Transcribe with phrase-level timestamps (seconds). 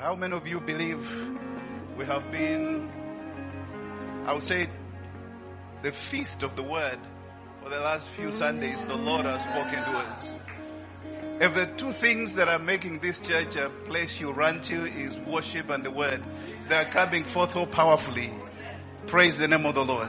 [0.00, 1.08] How many of you believe
[1.96, 2.90] we have been,
[4.26, 4.68] I would say,
[5.82, 6.98] the feast of the word
[7.62, 8.84] for the last few Sundays?
[8.84, 10.34] The Lord has spoken to us.
[11.40, 15.18] If the two things that are making this church a place you run to is
[15.18, 16.22] worship and the word,
[16.68, 18.30] they are coming forth so powerfully.
[19.06, 20.08] Praise the name of the Lord.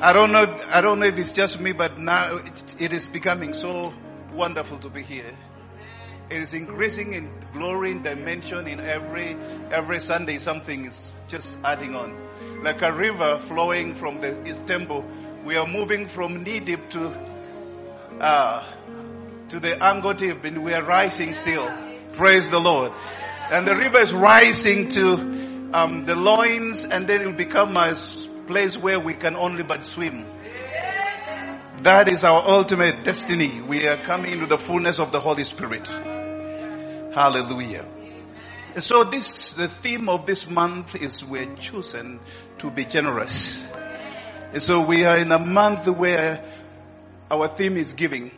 [0.00, 3.08] I don't know, I don't know if it's just me, but now it, it is
[3.08, 3.92] becoming so
[4.32, 5.34] wonderful to be here.
[6.28, 9.36] It is increasing in glory and dimension in every
[9.70, 10.40] every Sunday.
[10.40, 12.16] Something is just adding on,
[12.64, 14.32] like a river flowing from the
[14.66, 15.04] temple.
[15.44, 17.08] We are moving from knee deep to
[18.20, 18.64] uh,
[19.50, 21.70] to the angle tip, and we are rising still.
[22.14, 22.92] Praise the Lord.
[23.52, 27.94] And the river is rising to um, the loins, and then it will become a
[28.48, 30.26] place where we can only but swim.
[31.82, 33.60] That is our ultimate destiny.
[33.60, 35.86] We are coming into the fullness of the Holy Spirit.
[37.16, 37.86] Hallelujah.
[38.78, 42.20] So this, the theme of this month is we're chosen
[42.58, 43.66] to be generous.
[44.52, 46.44] And so we are in a month where
[47.30, 48.32] our theme is giving.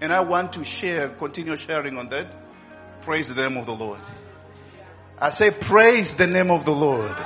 [0.00, 2.32] And I want to share, continue sharing on that.
[3.02, 3.98] Praise the name of the Lord.
[5.18, 7.16] I say praise the name of the Lord.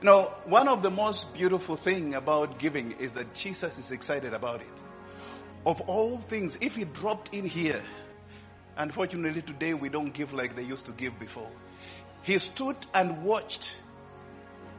[0.00, 4.32] You know, one of the most beautiful thing about giving is that Jesus is excited
[4.32, 4.74] about it.
[5.66, 7.82] Of all things, if he dropped in here,
[8.78, 11.50] Unfortunately, today we don't give like they used to give before.
[12.22, 13.74] He stood and watched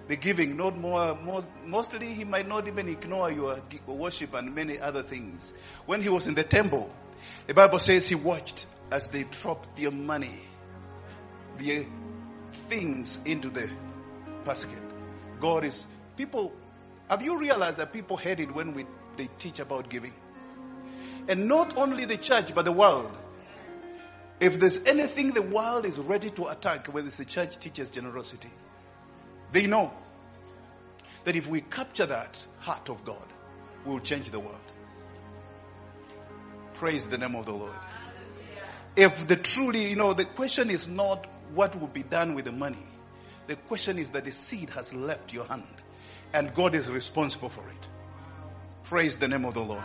[0.08, 4.80] the giving, not more, more, mostly he might not even ignore your worship and many
[4.80, 5.54] other things.
[5.86, 6.90] When he was in the temple,
[7.46, 10.42] the Bible says he watched as they dropped their money,
[11.60, 11.86] their
[12.70, 13.70] things into the
[14.46, 14.80] basket.
[15.42, 16.54] God is, people,
[17.10, 18.86] have you realized that people hate it when we,
[19.18, 20.14] they teach about giving?
[21.28, 23.12] And not only the church, but the world.
[24.40, 28.52] If there's anything the world is ready to attack, whether it's the church teaches generosity,
[29.52, 29.92] they know
[31.26, 33.26] that if we capture that heart of God,
[33.86, 34.56] we will change the world.
[36.74, 37.74] Praise the name of the Lord.
[38.96, 42.52] If the truly, you know, the question is not what will be done with the
[42.52, 42.86] money.
[43.48, 45.64] The question is that the seed has left your hand
[46.34, 47.88] and God is responsible for it.
[48.84, 49.84] Praise the name of the Lord.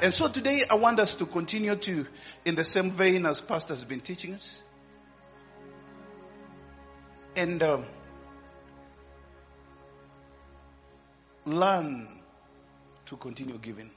[0.00, 2.06] And so today I want us to continue to,
[2.44, 4.62] in the same vein as Pastor has been teaching us.
[7.34, 7.84] And um,
[11.44, 12.08] learn
[13.06, 13.90] to continue giving.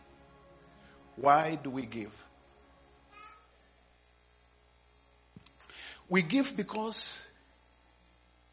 [1.17, 2.11] Why do we give?
[6.09, 7.19] We give because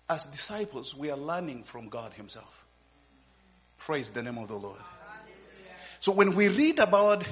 [0.09, 2.67] as disciples we are learning from God Himself.
[3.79, 4.81] Praise the name of the Lord.
[6.01, 7.25] So when we read about,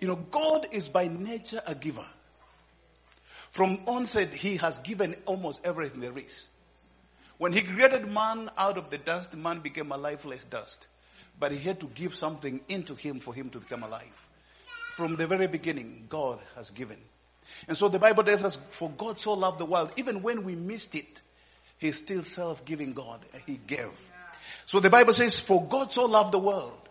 [0.00, 2.06] you know, God is by nature a giver.
[3.50, 6.48] From onset, He has given almost everything there is.
[7.38, 10.86] When He created man out of the dust, man became a lifeless dust.
[11.38, 14.26] But He had to give something into him for him to become alive.
[14.96, 16.98] From the very beginning, God has given.
[17.66, 20.54] And so the Bible tells us, for God so loved the world, even when we
[20.54, 21.20] missed it,
[21.78, 23.20] He's still self-giving God.
[23.46, 23.90] He gave.
[24.66, 26.88] So the Bible says, for God so loved the world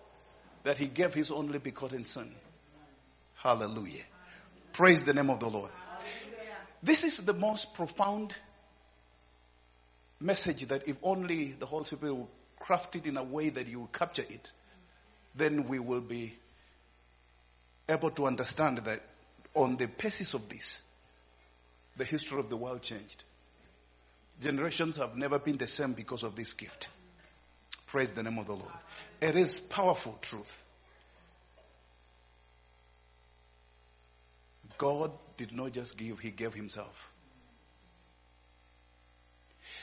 [0.63, 2.31] that he gave his only begotten son.
[3.35, 4.03] Hallelujah.
[4.72, 5.69] Praise the name of the Lord.
[6.81, 8.34] This is the most profound
[10.19, 12.29] message that if only the Holy Spirit will
[12.59, 14.51] craft it in a way that you will capture it,
[15.35, 16.34] then we will be
[17.90, 19.01] able to understand that
[19.53, 20.80] on the basis of this,
[21.97, 23.24] the history of the world changed.
[24.41, 26.88] Generations have never been the same because of this gift.
[27.93, 28.73] Praise the name of the Lord.
[29.21, 30.51] It is powerful truth.
[34.79, 37.11] God did not just give, He gave Himself.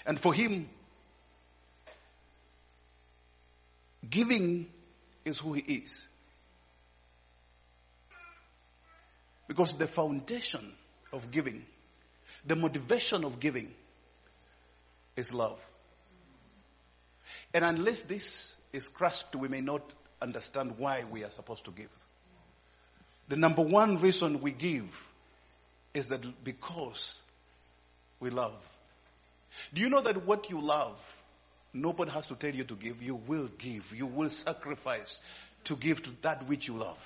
[0.04, 0.68] And for Him,
[4.10, 4.66] giving
[5.24, 6.04] is who He is.
[9.46, 10.72] Because the foundation
[11.12, 11.64] of giving,
[12.44, 13.72] the motivation of giving,
[15.14, 15.60] is love.
[17.52, 19.82] And unless this is grasped, we may not
[20.22, 21.90] understand why we are supposed to give.
[23.28, 24.88] The number one reason we give
[25.94, 27.18] is that because
[28.20, 28.64] we love.
[29.74, 31.00] Do you know that what you love,
[31.72, 33.02] nobody has to tell you to give.
[33.02, 33.92] You will give.
[33.96, 35.20] You will sacrifice
[35.64, 36.98] to give to that which you love.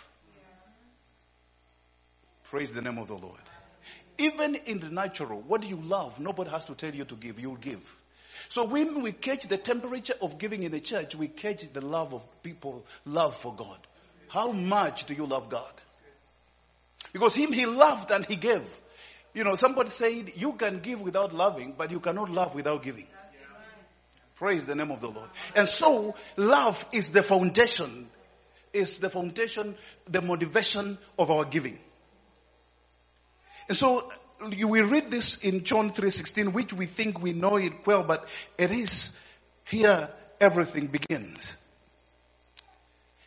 [2.45, 3.41] Praise the name of the Lord.
[4.19, 7.39] Even in the natural, what you love, nobody has to tell you to give.
[7.41, 7.83] You'll give.
[8.49, 12.15] So when we catch the temperature of giving in the church, we catch the love
[12.15, 13.79] of people, love for God.
[14.29, 15.73] How much do you love God?
[17.13, 18.67] Because him he loved and he gave.
[19.33, 23.07] You know, somebody said you can give without loving, but you cannot love without giving.
[24.37, 25.29] Praise the name of the Lord.
[25.55, 28.09] And so, love is the foundation,
[28.73, 29.77] is the foundation,
[30.09, 31.79] the motivation of our giving.
[33.69, 34.11] And so,
[34.51, 38.27] you will read this in John 3.16, which we think we know it well, but
[38.59, 39.11] it is
[39.65, 40.11] here
[40.41, 41.57] everything begins.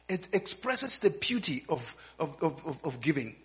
[0.07, 3.35] It expresses the beauty of, of, of, of giving.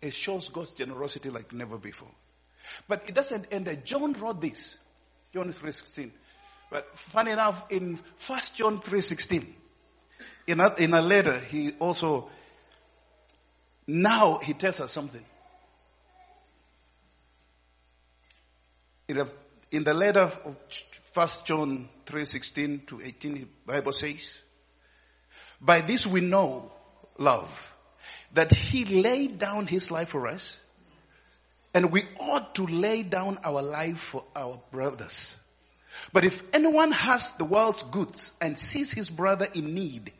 [0.00, 2.10] It shows God's generosity like never before.
[2.86, 3.74] But it doesn't end there.
[3.76, 4.76] John wrote this.
[5.32, 6.10] John 3.16.
[6.70, 9.46] But funny enough, in 1 John 3.16,
[10.46, 12.28] in a, in a letter, he also,
[13.88, 15.24] now he tells us something.
[19.08, 20.56] In, the letter of
[21.14, 24.38] 1 John 3.16 to 18, the Bible says,
[25.58, 26.70] By this we know
[27.16, 27.72] love,
[28.34, 30.58] that he laid down his life for us,
[31.72, 35.34] and we ought to lay down our life for our brothers.
[36.12, 40.12] But if anyone has the world's goods and sees his brother in need,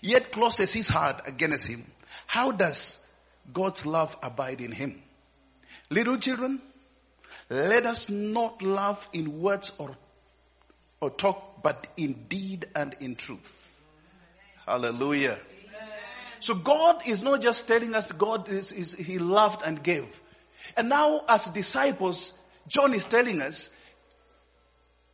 [0.00, 1.84] yet closes his heart against him,
[2.26, 3.00] how does
[3.52, 5.02] God's love abide in him?
[5.90, 6.60] Little children,
[7.48, 9.96] let us not love in words or,
[11.00, 13.84] or talk, but in deed and in truth.
[14.66, 15.38] Hallelujah.
[16.40, 20.06] So God is not just telling us God is, is He loved and gave.
[20.76, 22.34] And now as disciples,
[22.68, 23.70] John is telling us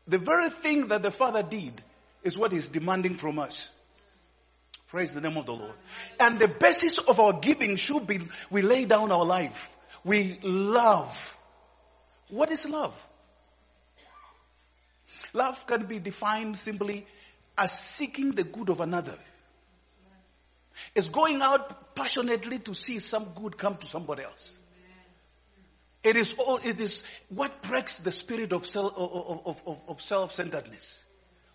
[0.09, 1.83] the very thing that the Father did
[2.23, 3.69] is what He's demanding from us.
[4.93, 5.73] Praise the name of the Lord.
[6.21, 9.71] And the basis of our giving should be we lay down our life.
[10.05, 11.35] We love.
[12.29, 12.95] What is love?
[15.33, 17.07] Love can be defined simply
[17.57, 19.17] as seeking the good of another.
[20.95, 24.59] It's going out passionately to see some good come to somebody else.
[26.03, 31.03] It is all, it is what breaks the spirit of, self, of, of, of self-centeredness,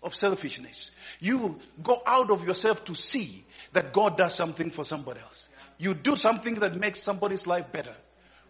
[0.02, 0.90] of selfishness.
[1.20, 5.48] You go out of yourself to see that God does something for somebody else.
[5.78, 7.94] You do something that makes somebody's life better.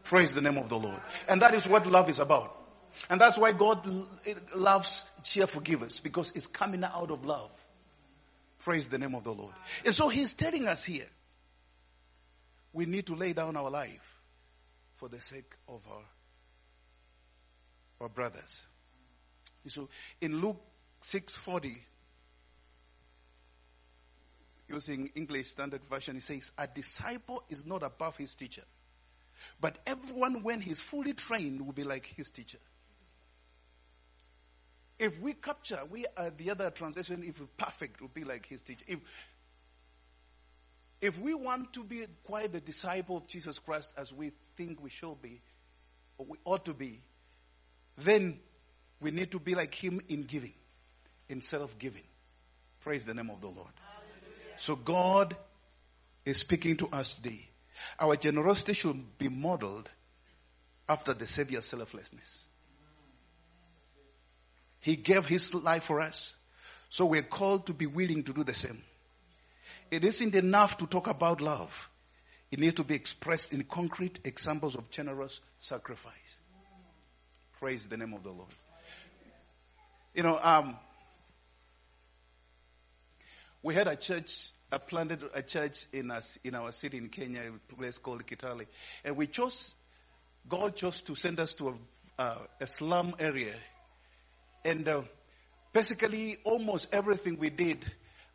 [0.04, 1.00] Praise the name of the Lord.
[1.28, 2.54] And that is what love is about.
[3.10, 3.86] And that's why God
[4.54, 7.50] loves cheerful givers because it's coming out of love.
[8.60, 9.54] Praise the name of the Lord.
[9.84, 11.06] And so he's telling us here,
[12.72, 14.18] we need to lay down our life
[14.96, 16.02] for the sake of our,
[18.00, 18.62] our brothers.
[19.66, 19.88] So
[20.20, 20.60] in Luke
[21.02, 21.78] 6:40,
[24.68, 28.64] using English Standard Version, he says, "A disciple is not above his teacher,
[29.60, 32.58] but everyone, when he's fully trained, will be like his teacher."
[34.98, 38.84] If we capture, we are the other translation, if perfect, will be like his teacher.
[38.88, 38.98] If
[41.00, 44.90] if we want to be quite a disciple of Jesus Christ as we think we
[44.90, 45.40] should be,
[46.16, 47.00] or we ought to be,
[47.98, 48.40] then
[49.00, 50.54] we need to be like him in giving,
[51.28, 52.02] instead of giving.
[52.80, 53.58] Praise the name of the Lord.
[53.58, 54.58] Hallelujah.
[54.58, 55.36] So God
[56.24, 57.48] is speaking to us today.
[57.98, 59.88] Our generosity should be modeled
[60.88, 62.36] after the Savior's selflessness.
[64.80, 66.34] He gave his life for us.
[66.88, 68.82] So we're called to be willing to do the same.
[69.90, 71.90] It isn't enough to talk about love.
[72.50, 76.12] It needs to be expressed in concrete examples of generous sacrifice.
[77.58, 78.48] Praise the name of the Lord.
[80.14, 80.76] You know, um,
[83.68, 87.52] we had a church, I planted a church in, us, in our city in Kenya,
[87.52, 88.64] a place called Kitale.
[89.04, 89.74] And we chose,
[90.48, 91.76] God chose to send us to
[92.18, 93.56] a, uh, a slum area.
[94.64, 95.02] And uh,
[95.74, 97.84] basically, almost everything we did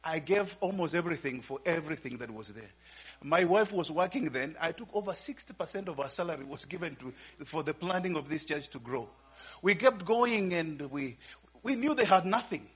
[0.03, 2.69] I gave almost everything for everything that was there.
[3.23, 4.55] My wife was working then.
[4.59, 7.13] I took over 60% of our salary was given to,
[7.45, 9.09] for the planning of this church to grow.
[9.61, 11.17] We kept going and we,
[11.63, 12.67] we knew they had nothing.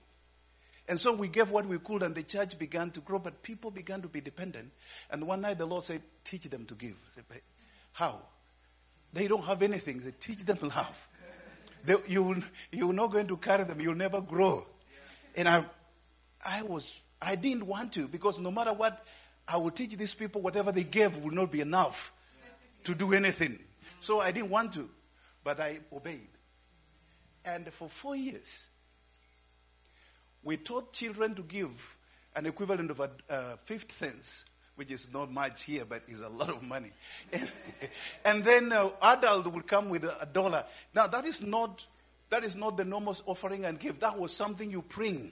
[0.87, 3.71] And so we gave what we could and the church began to grow, but people
[3.71, 4.71] began to be dependent.
[5.09, 6.95] And one night the Lord said, teach them to give.
[7.15, 7.25] Said,
[7.91, 8.21] how?
[9.13, 9.99] They don't have anything.
[9.99, 11.09] They teach them love.
[11.85, 13.81] They, you, you're not going to carry them.
[13.81, 14.65] You'll never grow.
[15.35, 15.65] And I,
[16.43, 16.91] I was
[17.21, 19.03] I didn't want to because no matter what
[19.47, 22.13] I would teach these people, whatever they gave would not be enough
[22.83, 23.59] to do anything.
[23.99, 24.89] So I didn't want to,
[25.43, 26.29] but I obeyed.
[27.43, 28.67] And for four years,
[30.43, 31.71] we taught children to give
[32.35, 36.29] an equivalent of a uh, fifth cents, which is not much here, but is a
[36.29, 36.91] lot of money.
[37.31, 37.51] And,
[38.25, 40.65] and then uh, adult would come with a, a dollar.
[40.93, 41.85] Now that is not
[42.29, 44.01] that is not the normal offering and give.
[44.01, 45.31] That was something you bring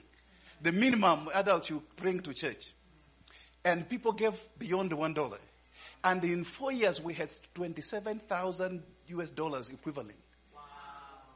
[0.62, 2.72] the minimum adults you bring to church.
[3.64, 5.38] And people gave beyond one dollar.
[6.04, 10.18] And in four years, we had 27,000 US dollars equivalent.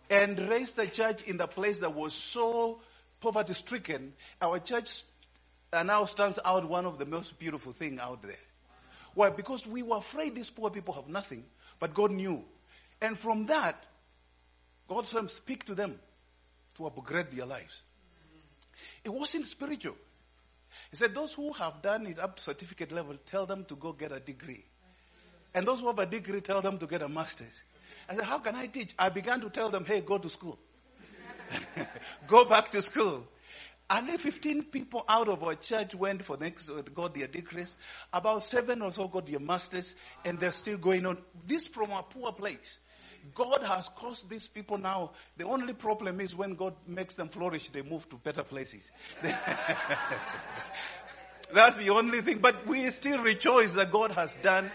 [0.09, 2.81] And raised the church in the place that was so
[3.21, 4.13] poverty stricken.
[4.41, 5.05] Our church
[5.73, 8.37] uh, now stands out one of the most beautiful things out there.
[9.15, 9.31] Why?
[9.31, 11.45] Because we were afraid these poor people have nothing,
[11.79, 12.45] but God knew.
[13.01, 13.83] And from that,
[14.89, 15.99] God said, speak to them
[16.77, 17.83] to upgrade their lives.
[19.05, 19.97] It wasn't spiritual.
[20.91, 23.93] He said, Those who have done it up to certificate level, tell them to go
[23.93, 24.65] get a degree.
[25.55, 27.63] And those who have a degree, tell them to get a master's.
[28.09, 28.95] I said, How can I teach?
[28.99, 30.59] I began to tell them, Hey, go to school.
[32.29, 33.25] go back to school.
[33.89, 37.77] Only 15 people out of our church went for the next, got their degrees.
[38.13, 41.19] About seven or so got their masters, and they're still going on.
[41.47, 42.79] This from a poor place.
[43.35, 45.11] God has caused these people now.
[45.37, 48.83] The only problem is when God makes them flourish, they move to better places.
[51.53, 52.39] That's the only thing.
[52.39, 54.71] But we still rejoice that God has done.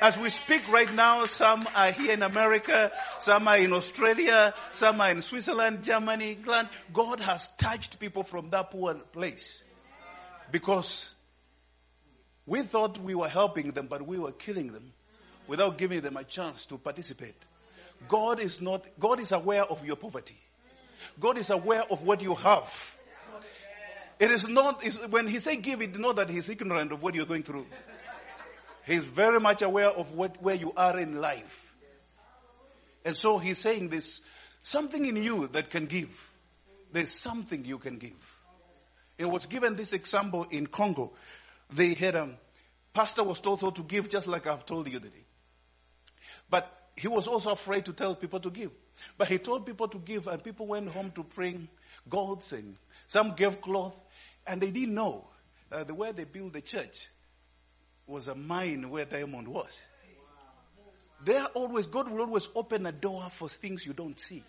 [0.00, 5.00] As we speak right now, some are here in America, some are in Australia, some
[5.00, 6.68] are in Switzerland, Germany, England.
[6.92, 9.64] God has touched people from that poor place.
[10.50, 11.08] Because
[12.46, 14.92] we thought we were helping them, but we were killing them
[15.46, 17.36] without giving them a chance to participate.
[18.08, 20.36] God is not, God is aware of your poverty.
[21.18, 22.96] God is aware of what you have.
[24.20, 27.26] It is not, when he say give, it's not that he's ignorant of what you're
[27.26, 27.66] going through.
[28.86, 31.74] He's very much aware of what, where you are in life.
[33.04, 34.20] And so he's saying this,
[34.62, 36.10] something in you that can give.
[36.92, 38.12] There's something you can give.
[39.18, 41.12] It was given this example in Congo.
[41.72, 42.34] They had a um,
[42.92, 45.24] pastor was told to give just like I've told you today.
[46.50, 48.70] But he was also afraid to tell people to give.
[49.18, 51.68] But he told people to give, and people went home to bring
[52.08, 52.76] gods, and
[53.08, 53.94] some gave cloth,
[54.46, 55.26] and they didn't know
[55.72, 57.08] uh, the way they built the church
[58.06, 59.80] was a mine where diamond was.
[61.24, 64.42] There always, God will always open a door for things you don't see.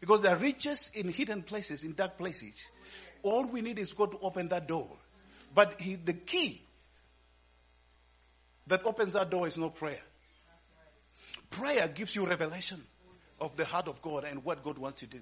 [0.00, 2.70] Because there are riches in hidden places, in dark places.
[3.22, 4.88] All we need is God to open that door.
[5.54, 6.62] But he, the key
[8.66, 10.00] that opens that door is not prayer.
[11.50, 12.82] Prayer gives you revelation
[13.40, 15.20] of the heart of God and what God wants to do.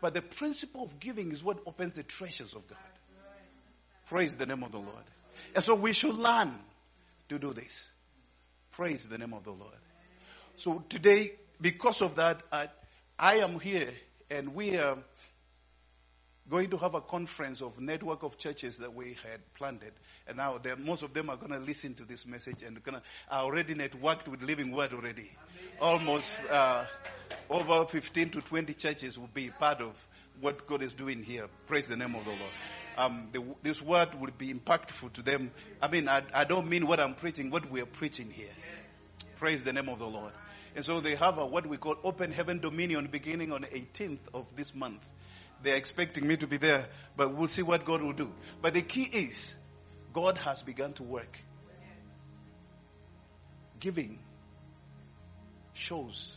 [0.00, 2.78] But the principle of giving is what opens the treasures of God.
[4.08, 5.04] Praise the name of the Lord.
[5.54, 6.54] And so we should learn
[7.30, 7.88] to do this.
[8.72, 9.74] Praise the name of the Lord.
[10.56, 12.68] So today, because of that, I,
[13.18, 13.92] I am here
[14.30, 14.98] and we are
[16.48, 19.92] going to have a conference of network of churches that we had planted.
[20.26, 23.40] And now most of them are going to listen to this message and to, I
[23.40, 25.30] already networked with Living Word already.
[25.80, 26.84] Almost uh,
[27.48, 29.94] over 15 to 20 churches will be part of
[30.40, 31.46] what God is doing here.
[31.66, 32.52] Praise the name of the Lord.
[33.00, 35.52] Um, the, this word will be impactful to them.
[35.80, 38.52] I mean, I, I don't mean what I'm preaching, what we are preaching here.
[39.38, 40.34] Praise the name of the Lord.
[40.76, 44.18] And so they have a, what we call Open Heaven Dominion beginning on the 18th
[44.34, 45.00] of this month.
[45.62, 48.30] They're expecting me to be there, but we'll see what God will do.
[48.60, 49.54] But the key is,
[50.12, 51.38] God has begun to work.
[53.78, 54.18] Giving
[55.72, 56.34] shows.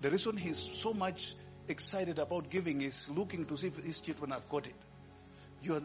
[0.00, 1.34] The reason he's so much
[1.66, 4.74] excited about giving is looking to see if his children have got it.
[5.62, 5.82] You're,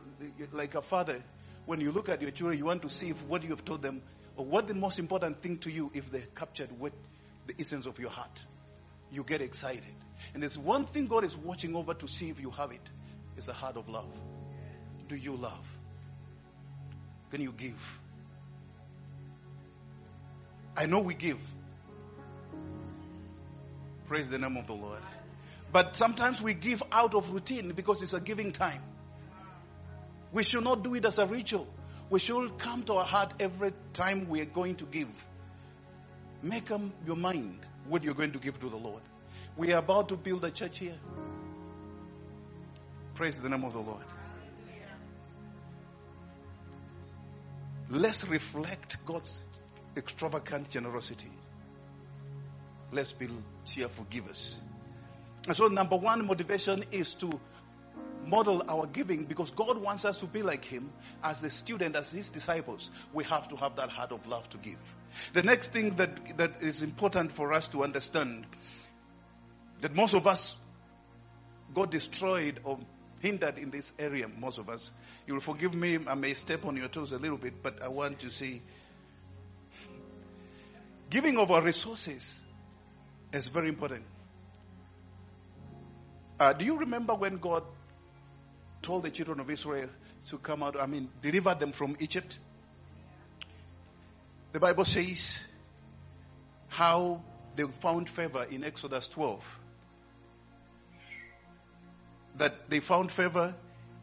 [0.51, 1.21] like a father.
[1.65, 3.81] When you look at your children, you want to see if what you have told
[3.81, 4.01] them,
[4.35, 6.93] or what the most important thing to you, if they captured what
[7.47, 8.43] the essence of your heart.
[9.11, 9.83] You get excited.
[10.33, 12.81] And there's one thing God is watching over to see if you have it.
[13.37, 14.09] It's the heart of love.
[15.07, 15.65] Do you love?
[17.31, 17.99] Can you give?
[20.75, 21.39] I know we give.
[24.07, 25.01] Praise the name of the Lord.
[25.71, 28.81] But sometimes we give out of routine because it's a giving time.
[30.33, 31.67] We should not do it as a ritual.
[32.09, 35.09] We should come to our heart every time we are going to give.
[36.41, 39.01] Make up your mind what you're going to give to the Lord.
[39.55, 40.97] We are about to build a church here.
[43.13, 44.03] Praise the name of the Lord.
[47.89, 49.43] Let's reflect God's
[49.95, 51.31] extravagant generosity.
[52.91, 53.27] Let's be
[53.65, 54.57] cheerful givers.
[55.47, 57.39] And so, number one motivation is to
[58.27, 60.91] model our giving because God wants us to be like Him
[61.23, 62.89] as the student, as His disciples.
[63.13, 64.77] We have to have that heart of love to give.
[65.33, 68.45] The next thing that, that is important for us to understand
[69.81, 70.55] that most of us
[71.73, 72.79] got destroyed or
[73.19, 74.91] hindered in this area, most of us.
[75.27, 78.19] You'll forgive me, I may step on your toes a little bit, but I want
[78.19, 78.61] to see
[81.09, 82.39] giving of our resources
[83.31, 84.03] is very important.
[86.39, 87.63] Uh, do you remember when God
[88.83, 89.89] told the children of Israel
[90.27, 92.37] to come out, I mean, deliver them from Egypt?
[94.51, 95.39] The Bible says
[96.67, 97.21] how
[97.55, 99.43] they found favor in Exodus 12.
[102.37, 103.55] That they found favor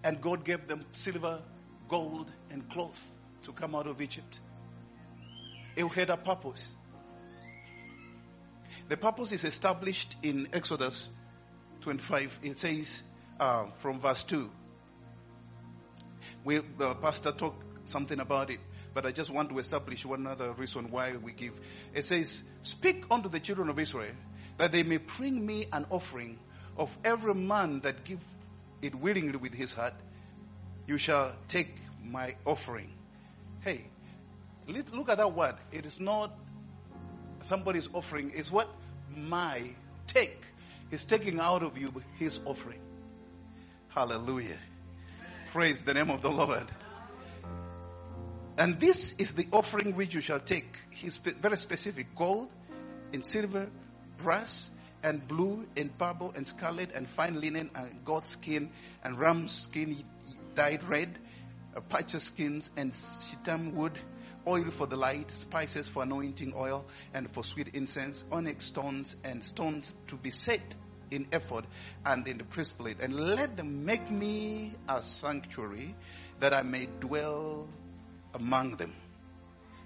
[0.03, 1.41] and God gave them silver,
[1.89, 2.99] gold, and cloth
[3.45, 4.41] to come out of Egypt.
[5.77, 6.69] It had a purpose.
[8.89, 11.09] The purpose is established in Exodus
[11.83, 12.41] 25.
[12.43, 13.03] It says
[13.39, 14.51] uh, from verse 2.
[16.45, 18.61] We, the pastor talked something about it,
[18.95, 21.53] but I just want to establish one other reason why we give.
[21.95, 24.15] It says, Speak unto the children of Israel
[24.59, 26.39] that they may bring me an offering
[26.77, 28.21] of every man that give
[28.83, 29.95] it willingly with his heart.
[30.87, 32.91] You shall take my offering.
[33.61, 33.85] Hey,
[34.67, 35.57] look at that word.
[35.73, 36.35] It is not
[37.49, 38.69] somebody's offering, it's what
[39.15, 39.71] my
[40.07, 40.43] take.
[40.91, 42.81] He's taking out of you his offering.
[43.89, 44.59] Hallelujah.
[45.53, 46.71] Praise the name of the Lord.
[48.57, 50.77] And this is the offering which you shall take.
[50.91, 52.51] He's very specific gold
[53.13, 53.69] and silver,
[54.17, 54.71] brass,
[55.03, 58.71] and blue, and purple, and scarlet, and fine linen, and goat skin,
[59.03, 60.05] and ram skin
[60.55, 61.19] dyed red,
[61.77, 63.99] uh, skins, and shittim wood,
[64.47, 69.43] oil for the light, spices for anointing oil, and for sweet incense, onyx stones, and
[69.43, 70.77] stones to be set
[71.11, 71.67] in ephod
[72.05, 72.99] and in the breastplate.
[73.01, 75.95] And let them make me a sanctuary
[76.41, 77.67] that I may dwell
[78.35, 78.95] among them.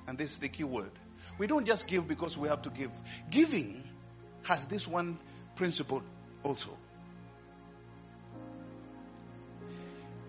[0.07, 0.91] And this is the key word.
[1.39, 2.91] We don't just give because we have to give.
[3.31, 3.83] Giving
[4.43, 5.19] has this one
[5.57, 6.03] principle
[6.43, 6.71] also.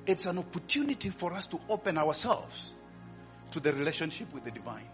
[0.08, 2.72] It's an opportunity for us to open ourselves
[3.52, 4.88] to the relationship with the divine,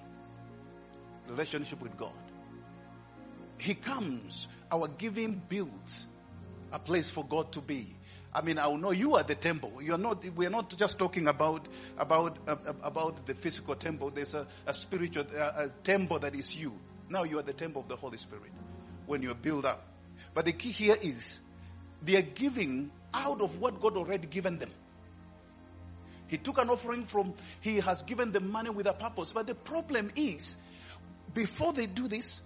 [1.27, 2.13] relationship with God.
[3.57, 6.07] He comes, our giving builds
[6.71, 7.95] a place for God to be.
[8.33, 9.81] I mean, I know you are the temple.
[9.81, 10.23] You're not.
[10.35, 14.09] We're not just talking about about uh, about the physical temple.
[14.09, 16.71] There's a, a spiritual uh, a temple that is you.
[17.09, 18.51] Now you are the temple of the Holy Spirit
[19.05, 19.85] when you are built up.
[20.33, 21.41] But the key here is
[22.01, 24.71] they are giving out of what God already given them.
[26.27, 27.33] He took an offering from.
[27.59, 29.33] He has given them money with a purpose.
[29.33, 30.55] But the problem is,
[31.33, 32.41] before they do this,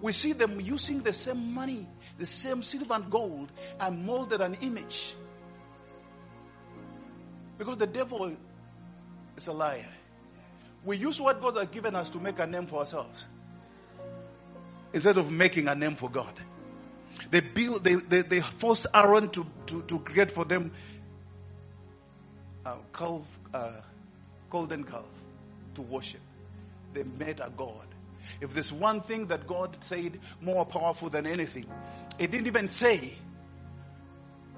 [0.00, 4.54] we see them using the same money, the same silver and gold, and molded an
[4.60, 5.14] image.
[7.58, 8.36] Because the devil
[9.36, 9.88] is a liar.
[10.84, 13.24] We use what God has given us to make a name for ourselves
[14.92, 16.32] instead of making a name for God.
[17.30, 20.72] They build, they, they, they forced Aaron to, to, to create for them
[22.64, 23.72] a calf, uh,
[24.50, 25.04] golden calf
[25.74, 26.20] to worship.
[26.92, 27.86] They made a God.
[28.40, 31.66] If there's one thing that God said more powerful than anything,
[32.18, 33.14] it didn't even say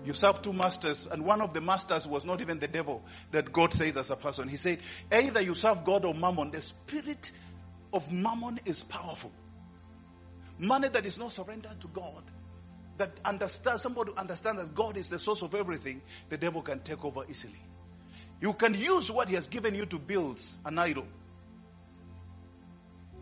[0.04, 3.52] you serve two masters, and one of the masters was not even the devil that
[3.52, 4.48] God said as a person.
[4.48, 4.78] He said,
[5.12, 6.50] either you serve God or mammon.
[6.50, 7.32] The spirit
[7.92, 9.32] of mammon is powerful.
[10.58, 12.22] Money that is not surrendered to God,
[12.96, 17.04] that understands somebody understands that God is the source of everything, the devil can take
[17.04, 17.60] over easily.
[18.40, 21.06] You can use what he has given you to build an idol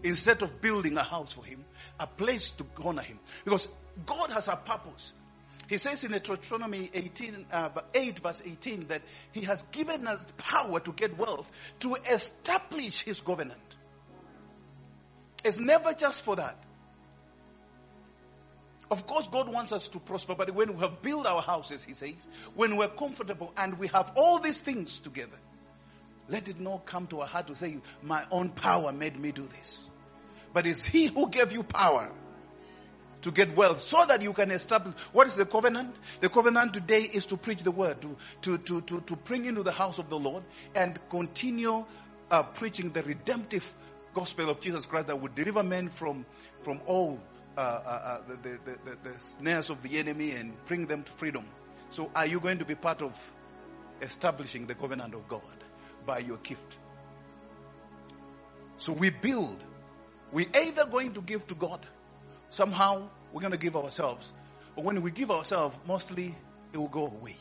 [0.07, 1.65] instead of building a house for him,
[1.99, 3.19] a place to honor him.
[3.45, 3.69] Because
[4.07, 5.13] God has a purpose.
[5.69, 10.79] He says in Deuteronomy 18, uh, 8 verse 18 that he has given us power
[10.79, 13.61] to get wealth to establish his government.
[15.45, 16.63] It's never just for that.
[18.89, 21.93] Of course, God wants us to prosper, but when we have built our houses, He
[21.93, 22.15] says,
[22.55, 25.37] when we're comfortable and we have all these things together,
[26.29, 29.49] let it not come to our heart to say, My own power made me do
[29.59, 29.83] this
[30.57, 32.11] but it's He who gave you power
[33.21, 34.95] to get wealth so that you can establish.
[35.13, 35.95] What is the covenant?
[36.23, 39.63] The covenant today is to preach the word, to, to, to, to, to bring into
[39.63, 41.85] the house of the Lord and continue
[42.31, 43.71] uh, preaching the redemptive
[44.15, 46.25] gospel of Jesus Christ that would deliver men from,
[46.63, 47.21] from all
[47.59, 51.13] uh, uh, uh the, the, the, the snares of the enemy and bring them to
[51.13, 51.45] freedom.
[51.91, 53.13] So, are you going to be part of
[54.01, 55.43] establishing the covenant of God
[56.07, 56.79] by your gift?
[58.79, 59.63] So, we build
[60.33, 61.85] we're either going to give to God,
[62.51, 64.33] somehow we're going to give ourselves.
[64.75, 66.35] But when we give ourselves, mostly
[66.73, 67.37] it will go away.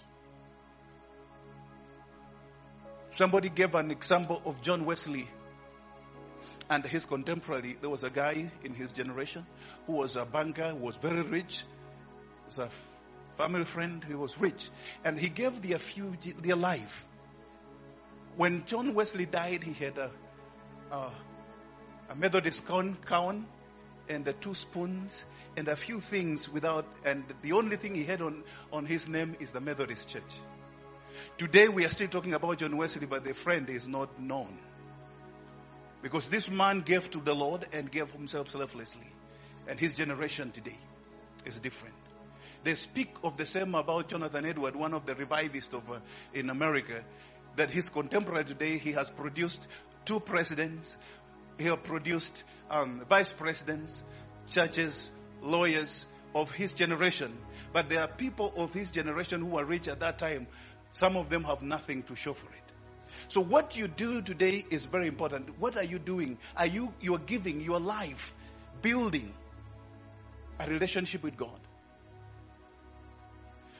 [3.18, 5.28] Somebody gave an example of John Wesley
[6.70, 7.78] and his contemporary.
[7.80, 9.46] There was a guy in his generation
[9.88, 11.64] who was a banker, who was very rich.
[12.46, 12.70] Was a
[13.38, 14.70] family friend, he was rich.
[15.04, 17.06] And he gave their few their life.
[18.36, 20.12] When John Wesley died, he had a,
[20.92, 21.12] a
[22.10, 23.36] a Methodist cow
[24.08, 25.24] and the two spoons
[25.58, 29.36] and a few things without, and the only thing he had on, on his name
[29.40, 30.24] is the Methodist Church.
[31.38, 34.58] Today we are still talking about John Wesley, but the friend is not known.
[36.02, 39.08] Because this man gave to the Lord and gave himself selflessly.
[39.68, 40.78] And his generation today
[41.46, 41.96] is different.
[42.64, 46.00] They speak of the same about Jonathan Edward, one of the revivists of, uh,
[46.34, 47.04] in America,
[47.56, 49.62] that his contemporary today, he has produced
[50.04, 50.96] two presidents,
[51.58, 54.04] he produced um, vice presidents,
[54.50, 57.38] judges, lawyers of his generation.
[57.74, 60.48] But there are people of his generation who are rich at that time.
[60.92, 62.66] Some of them have nothing to show for it.
[63.28, 65.60] So what you do today is very important.
[65.60, 66.38] What are you doing?
[66.56, 68.34] Are you you are giving your life,
[68.82, 69.34] building
[70.60, 71.60] a relationship with God?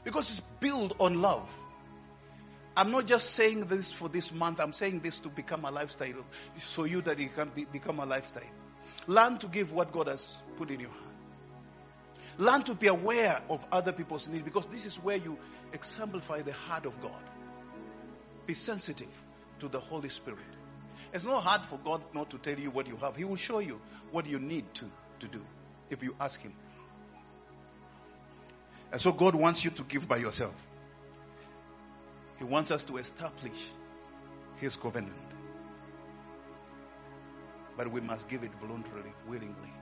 [0.04, 1.50] Because it's built on love.
[2.78, 4.60] I'm not just saying this for this month.
[4.60, 6.26] I'm saying this to become a lifestyle,
[6.60, 8.44] so you that it can be, become a lifestyle.
[9.08, 11.02] Learn to give what God has put in your hand.
[12.38, 15.38] Learn to be aware of other people's needs because this is where you
[15.72, 17.12] exemplify the heart of God.
[18.46, 19.08] Be sensitive
[19.60, 20.40] to the Holy Spirit.
[21.14, 23.16] It's not hard for God not to tell you what you have.
[23.16, 23.80] He will show you
[24.12, 25.42] what you need to, to do
[25.90, 26.54] if you ask Him.
[28.92, 30.54] And so God wants you to give by yourself.
[32.38, 33.58] He wants us to establish
[34.58, 35.16] His covenant.
[37.78, 39.74] But we must give it voluntarily, willingly.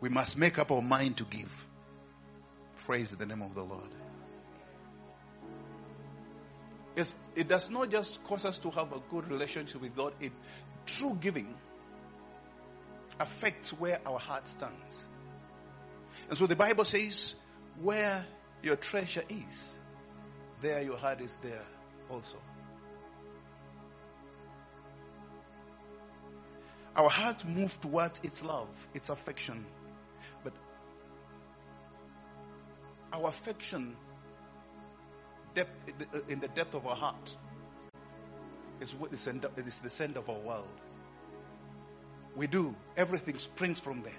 [0.00, 1.52] We must make up our mind to give.
[2.84, 3.94] Praise the name of the Lord.
[6.96, 10.12] Yes, it does not just cause us to have a good relationship with God.
[10.20, 10.32] It,
[10.86, 11.54] true giving
[13.18, 15.04] affects where our heart stands.
[16.28, 17.34] And so the Bible says,
[17.80, 18.24] where
[18.64, 19.74] your treasure is,
[20.62, 21.64] there your heart is there
[22.10, 22.36] also.
[26.96, 29.64] Our heart moves towards its love, its affection.
[30.44, 30.52] But
[33.12, 33.96] our affection
[35.54, 35.70] depth,
[36.28, 37.34] in the depth of our heart
[38.80, 40.68] is what is, is the center of our world.
[42.36, 44.12] We do, everything springs from there.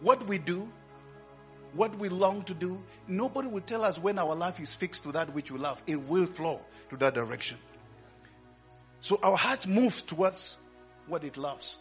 [0.00, 0.68] What we do,
[1.74, 5.12] what we long to do, nobody will tell us when our life is fixed to
[5.12, 5.82] that which we love.
[5.86, 7.58] It will flow to that direction.
[9.00, 10.56] So our heart moves towards
[11.06, 11.78] what it loves.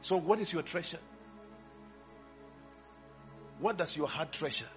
[0.00, 1.00] So, what is your treasure?
[3.58, 4.68] What does your heart treasure?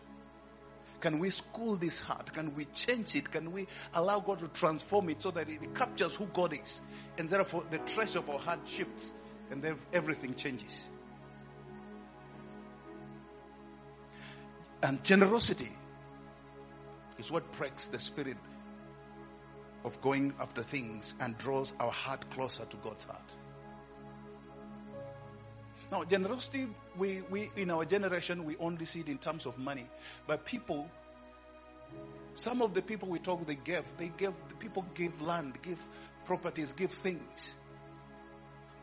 [1.01, 2.33] Can we school this heart?
[2.33, 3.31] Can we change it?
[3.31, 6.81] Can we allow God to transform it so that it captures who God is?
[7.17, 9.13] And therefore, the treasure of our heart shifts
[9.51, 10.87] and then everything changes.
[14.81, 15.71] And generosity
[17.17, 18.37] is what breaks the spirit
[19.83, 23.31] of going after things and draws our heart closer to God's heart.
[25.91, 29.87] Now, generosity, we, we, in our generation, we only see it in terms of money.
[30.27, 30.87] But people,
[32.35, 33.85] some of the people we talk, they give.
[33.97, 35.79] They give, the people give land, give
[36.25, 37.55] properties, give things.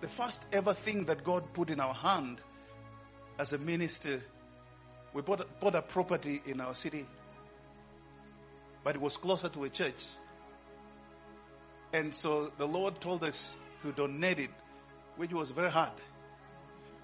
[0.00, 2.40] The first ever thing that God put in our hand
[3.38, 4.22] as a minister,
[5.16, 7.06] we bought, bought a property in our city,
[8.84, 10.04] but it was closer to a church.
[11.94, 14.50] And so the Lord told us to donate it,
[15.16, 15.92] which was very hard.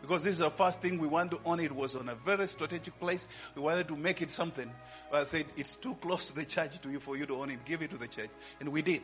[0.03, 1.61] Because this is the first thing we wanted to own.
[1.61, 3.27] It was on a very strategic place.
[3.55, 4.71] We wanted to make it something.
[5.11, 7.51] But I said, it's too close to the church to you for you to own
[7.51, 7.65] it.
[7.65, 8.31] Give it to the church.
[8.61, 9.01] And we did.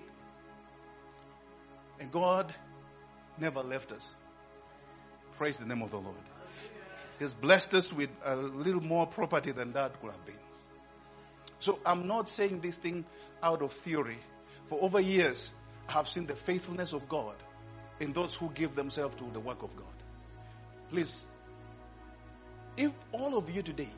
[1.99, 2.53] And God
[3.39, 4.15] never left us.
[5.39, 6.17] Praise the name of the Lord.
[7.19, 10.37] He's blessed us with a little more property than that could have been.
[11.59, 13.05] So I'm not saying this thing
[13.43, 14.19] out of theory.
[14.69, 15.53] For over years,
[15.89, 17.35] I have seen the faithfulness of God
[18.01, 19.87] in those who give themselves to the work of God.
[20.91, 21.27] Please,
[22.77, 23.91] if all of you today,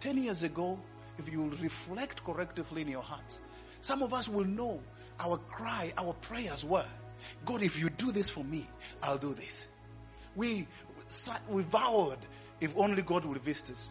[0.00, 0.78] 10 years ago,
[1.18, 3.40] if you reflect correctly in your hearts,
[3.80, 4.80] some of us will know
[5.18, 6.86] our cry, our prayers were,
[7.46, 8.68] God, if you do this for me,
[9.02, 9.64] I'll do this.
[10.36, 10.66] We,
[11.48, 12.18] we vowed
[12.60, 13.90] if only God will visit us.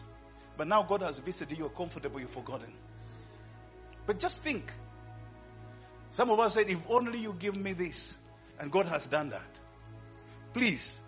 [0.56, 2.72] But now God has visited you, you're comfortable, you've forgotten.
[4.06, 4.70] But just think.
[6.12, 8.16] Some of us said, if only you give me this.
[8.58, 9.42] And God has done that.
[10.52, 11.00] Please,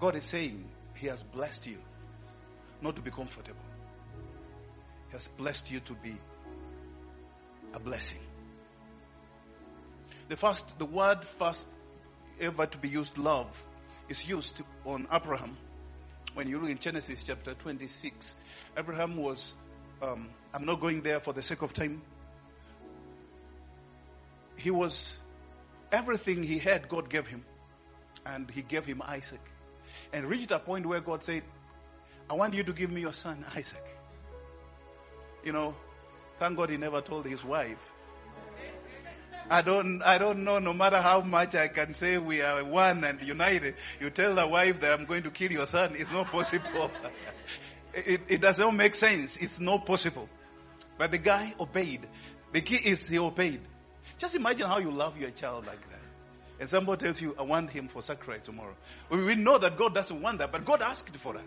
[0.00, 0.64] God is saying
[0.94, 1.78] He has blessed you
[2.82, 3.60] not to be comfortable.
[5.08, 6.16] He has blessed you to be
[7.72, 8.18] a blessing.
[10.28, 11.68] The first, the word first
[12.40, 13.62] ever to be used, love,
[14.08, 15.56] is used on Abraham.
[16.34, 18.34] When you look in Genesis chapter 26,
[18.76, 19.54] Abraham was,
[20.02, 22.02] um, I'm not going there for the sake of time.
[24.56, 25.16] He was,
[25.92, 27.44] everything he had, God gave him.
[28.26, 29.40] And he gave him Isaac
[30.12, 31.42] and reached a point where God said,
[32.28, 33.84] I want you to give me your son Isaac.
[35.44, 35.74] You know,
[36.38, 37.78] thank God he never told his wife
[39.50, 43.04] I don't, I don't know, no matter how much I can say we are one
[43.04, 46.30] and united, you tell the wife that I'm going to kill your son, it's not
[46.30, 46.90] possible.
[47.94, 49.36] it, it doesn't make sense.
[49.36, 50.28] It's not possible.
[50.96, 52.06] But the guy obeyed.
[52.52, 53.60] The key is he obeyed.
[54.18, 56.00] Just imagine how you love your child like that.
[56.60, 58.74] And somebody tells you, I want him for sacrifice tomorrow.
[59.10, 61.42] We know that God doesn't want that, but God asked for that.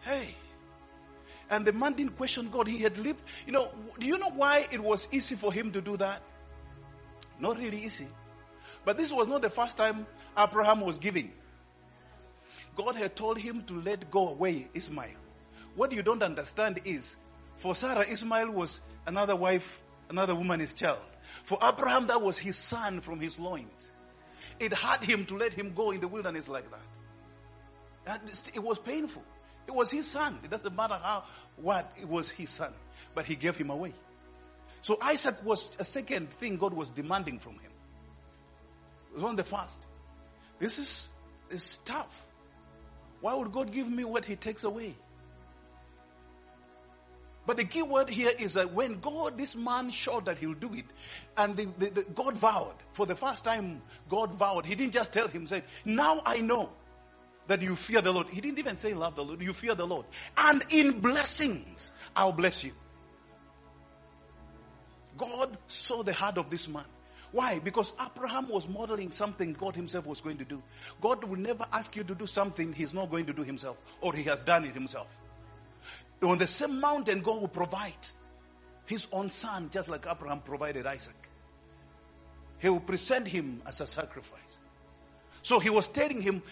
[0.00, 0.34] Hey.
[1.48, 2.66] And the man didn't question God.
[2.66, 3.22] He had lived.
[3.46, 6.22] You know, do you know why it was easy for him to do that?
[7.38, 8.08] Not really easy.
[8.84, 10.06] But this was not the first time
[10.36, 11.32] Abraham was giving.
[12.76, 15.16] God had told him to let go away Ishmael.
[15.76, 17.16] What you don't understand is,
[17.58, 21.00] for Sarah, Ishmael was another wife, another woman's child.
[21.44, 23.90] For Abraham, that was his son from his loins.
[24.58, 26.66] It hurt him to let him go in the wilderness like
[28.06, 28.20] that.
[28.54, 29.22] It was painful.
[29.66, 30.38] It was his son.
[30.44, 31.24] It doesn't matter how,
[31.56, 32.72] what, it was his son.
[33.14, 33.94] But he gave him away.
[34.82, 37.72] So Isaac was a second thing God was demanding from him.
[39.10, 39.78] It was on the first.
[40.60, 41.08] This is,
[41.50, 42.14] is tough.
[43.20, 44.94] Why would God give me what he takes away?
[47.46, 50.74] But the key word here is that when God, this man showed that he'll do
[50.74, 50.84] it,
[51.36, 55.12] and the, the, the, God vowed, for the first time God vowed, he didn't just
[55.12, 56.70] tell him, say, now I know
[57.48, 58.28] that you fear the Lord.
[58.28, 60.06] He didn't even say love the Lord, you fear the Lord.
[60.36, 62.72] And in blessings, I'll bless you.
[65.16, 66.84] God saw the heart of this man.
[67.32, 67.58] Why?
[67.58, 70.62] Because Abraham was modeling something God himself was going to do.
[71.00, 74.14] God will never ask you to do something he's not going to do himself, or
[74.14, 75.08] he has done it himself.
[76.22, 77.92] On the same mountain, God will provide
[78.86, 81.14] his own son, just like Abraham provided Isaac.
[82.58, 84.40] He will present him as a sacrifice.
[85.42, 86.42] So he was telling him,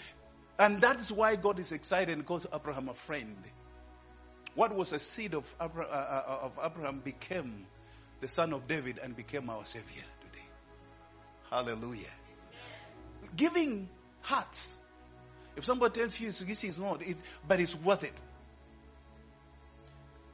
[0.58, 3.36] and that is why God is excited and calls Abraham a friend.
[4.54, 7.66] What was a seed of Abraham, uh, uh, of Abraham became
[8.20, 10.44] the son of David and became our savior today.
[11.50, 12.06] Hallelujah.
[13.36, 13.88] Giving
[14.20, 14.68] hearts.
[15.56, 18.14] If somebody tells you this is not, it, but it's worth it.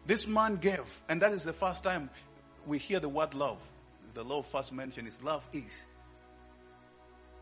[0.06, 2.10] This man gave, and that is the first time
[2.66, 3.58] we hear the word love.
[4.14, 5.70] The Lord first mentioned is love is.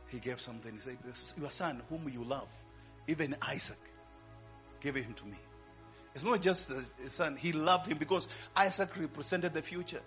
[0.08, 0.72] He gave something.
[0.74, 0.98] He said,
[1.40, 2.48] Your son, whom you love,
[3.08, 3.78] even Isaac,
[4.80, 5.36] gave him to me.
[6.14, 10.00] It's not just a son, he loved him because Isaac represented the future.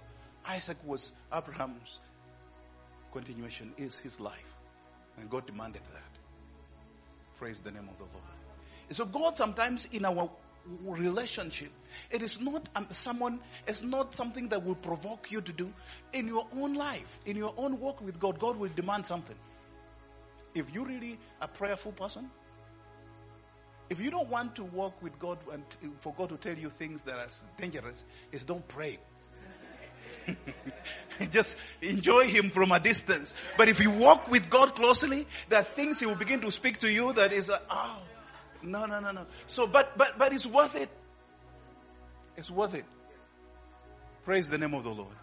[0.46, 2.00] Isaac was Abraham's
[3.12, 4.38] continuation, is his life.
[5.18, 6.18] And God demanded that.
[7.38, 8.24] Praise the name of the Lord.
[8.92, 10.30] So God sometimes in our
[10.84, 11.72] relationship
[12.12, 15.72] it is not um, someone, it's not something that will provoke you to do.
[16.14, 19.36] In your own life, in your own walk with God, God will demand something.
[20.54, 22.30] If you really a prayerful person,
[23.92, 25.64] if you don't want to walk with God and
[26.00, 27.28] for God to tell you things that are
[27.60, 28.02] dangerous,
[28.32, 29.00] is don't pray.
[31.30, 33.34] Just enjoy Him from a distance.
[33.58, 36.80] But if you walk with God closely, there are things He will begin to speak
[36.80, 37.98] to you that is, uh, oh,
[38.64, 39.26] no, no, no, no.
[39.48, 40.90] So, but, but, but it's worth it.
[42.38, 42.86] It's worth it.
[44.24, 45.16] Praise the name of the Lord.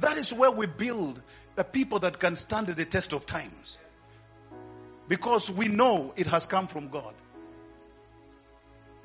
[0.00, 1.22] That is where we build
[1.56, 3.78] a people that can stand the test of times.
[5.06, 7.14] Because we know it has come from God.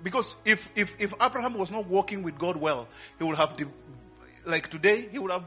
[0.04, 2.88] Because if, if, if Abraham was not walking with God well,
[3.18, 3.56] he would have,
[4.46, 5.44] like today, he would have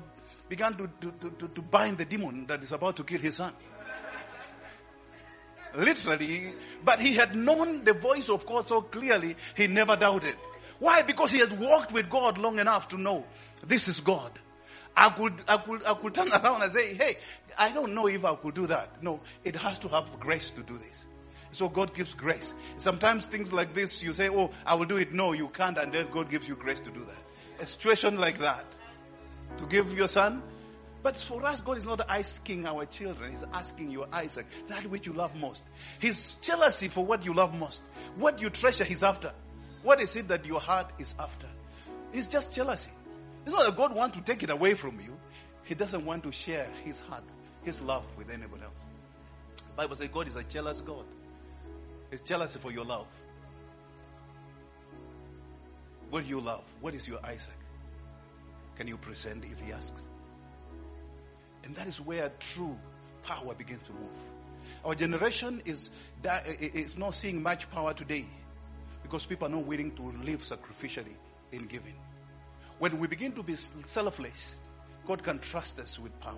[0.49, 3.53] begun to, to, to, to bind the demon that is about to kill his son.
[5.77, 10.37] Literally, but he had known the voice of God so clearly, he never doubted.
[10.79, 11.03] Why?
[11.03, 13.25] Because he has walked with God long enough to know
[13.67, 14.39] this is God.
[14.97, 17.19] I could, I could, I could turn around and say, hey,
[17.59, 19.03] I don't know if I could do that.
[19.03, 21.05] No, it has to have grace to do this.
[21.55, 22.53] So God gives grace.
[22.79, 25.13] Sometimes things like this, you say, oh, I will do it.
[25.13, 25.79] No, you can't.
[25.79, 27.63] And then God gives you grace to do that.
[27.63, 28.65] A situation like that.
[29.59, 30.43] To give your son.
[31.03, 33.33] But for us, God is not asking our children.
[33.33, 35.63] He's asking your Isaac, that which you love most.
[36.01, 37.83] His jealousy for what you love most.
[38.17, 39.33] What you treasure, He's after.
[39.83, 41.47] What is it that your heart is after?
[42.15, 42.91] It's just jealousy.
[43.45, 45.15] It's not that God wants to take it away from you.
[45.65, 47.25] He doesn't want to share his heart,
[47.63, 48.73] his love with anybody else.
[49.57, 51.05] The Bible says God is a jealous God.
[52.11, 53.07] It's jealousy for your love.
[56.11, 56.65] What do you love?
[56.81, 57.59] What is your Isaac?
[58.77, 60.03] Can you present if he asks?
[61.65, 62.77] And that is where true
[63.23, 64.19] power begins to move.
[64.85, 65.91] Our generation is,
[66.61, 68.27] is not seeing much power today
[69.03, 71.15] because people are not willing to live sacrificially
[71.53, 71.95] in giving.
[72.79, 74.57] When we begin to be selfless,
[75.07, 76.35] God can trust us with power.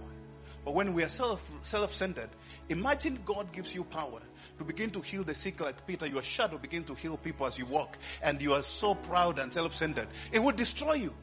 [0.65, 2.31] But when we are self, self-centered,
[2.69, 4.21] imagine God gives you power
[4.59, 6.07] to begin to heal the sick like Peter.
[6.07, 9.53] Your shadow begin to heal people as you walk and you are so proud and
[9.53, 10.09] self-centered.
[10.33, 11.15] It would destroy you.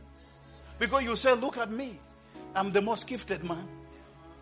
[0.80, 2.00] Because you say, look at me.
[2.56, 3.67] I'm the most gifted man.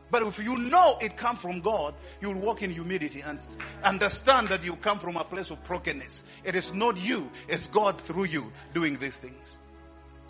[0.09, 3.39] But if you know it comes from God, you'll walk in humility and
[3.81, 6.23] understand that you come from a place of brokenness.
[6.43, 9.57] It is not you, it's God through you doing these things.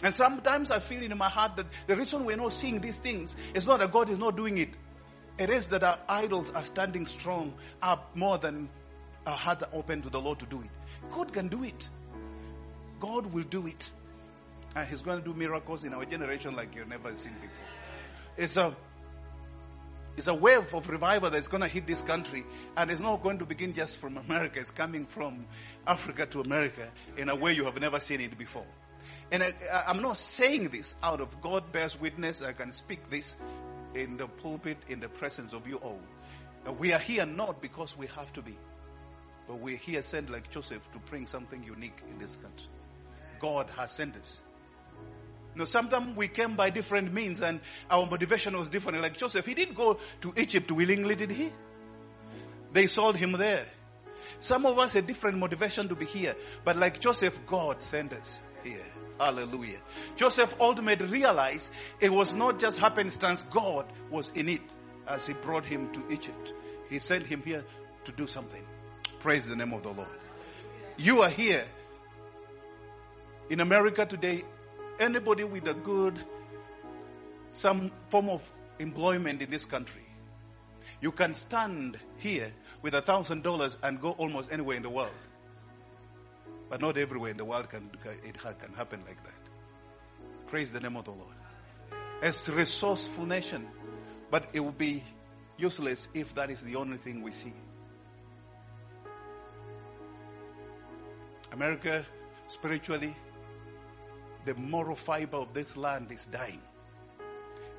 [0.04, 3.36] And sometimes I feel in my heart that the reason we're not seeing these things
[3.56, 4.70] is not that God is not doing it.
[5.42, 8.70] It is that our idols are standing strong up more than
[9.26, 10.70] our heart are open to the Lord to do it.
[11.12, 11.90] God can do it.
[13.00, 13.92] God will do it.
[14.76, 17.66] And He's going to do miracles in our generation like you've never seen before.
[18.38, 18.76] It's a
[20.16, 22.46] it's a wave of revival that's going to hit this country,
[22.78, 24.60] and it's not going to begin just from America.
[24.60, 25.48] It's coming from
[25.88, 28.68] Africa to America in a way you have never seen it before.
[29.32, 29.54] And I,
[29.88, 32.44] am not saying this out of God bears witness.
[32.44, 33.36] I can speak this
[33.96, 36.00] in the pulpit in the presence of you all.
[36.80, 38.58] We are here not because we have to be,
[39.48, 42.70] but we're here sent like Joseph to bring something unique in this country.
[43.40, 44.40] God has sent us.
[45.54, 49.02] Know, sometimes we came by different means and our motivation was different.
[49.02, 51.52] Like Joseph, he didn't go to Egypt willingly, did he?
[52.72, 53.66] They sold him there.
[54.40, 58.40] Some of us had different motivation to be here, but like Joseph, God sent us
[58.64, 58.84] here.
[59.20, 59.80] Hallelujah.
[60.16, 64.62] Joseph ultimately realized it was not just happenstance, God was in it
[65.08, 66.54] as he brought him to Egypt.
[66.90, 67.64] He sent him here
[68.06, 68.64] to do something.
[69.20, 70.08] Praise the name of the Lord.
[70.98, 71.66] You are here
[73.50, 74.44] in America today.
[75.00, 76.20] Anybody with a good,
[77.54, 78.42] some form of
[78.80, 80.06] employment in this country,
[81.00, 85.12] you can stand here with a thousand dollars and go almost anywhere in the world.
[86.72, 87.92] But not everywhere in the world can
[88.24, 90.48] it can happen like that.
[90.48, 91.36] Praise the name of the Lord.
[92.24, 93.68] As a resourceful nation,
[94.30, 95.04] but it will be
[95.58, 97.52] useless if that is the only thing we see.
[101.52, 102.06] America,
[102.48, 103.18] spiritually,
[104.46, 106.62] the moral fiber of this land is dying.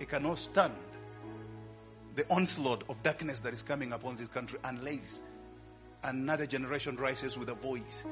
[0.01, 0.75] It cannot stand
[2.15, 5.23] the onslaught of darkness that is coming upon this country unless
[6.03, 8.05] another generation rises with a voice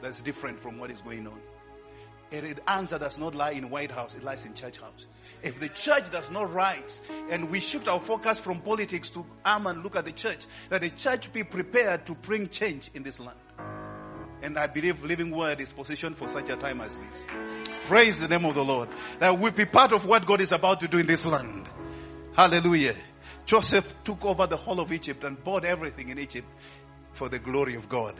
[0.00, 1.40] that's different from what is going on.
[2.32, 5.06] And the answer does not lie in White House, it lies in church house.
[5.42, 9.66] If the church does not rise and we shift our focus from politics to arm
[9.66, 13.20] and look at the church, that the church be prepared to bring change in this
[13.20, 13.38] land.
[14.42, 17.24] And I believe Living Word is positioned for such a time as this.
[17.84, 18.88] Praise the name of the Lord.
[19.20, 21.68] That we be part of what God is about to do in this land.
[22.34, 22.96] Hallelujah.
[23.44, 26.48] Joseph took over the whole of Egypt and bought everything in Egypt
[27.14, 28.14] for the glory of God.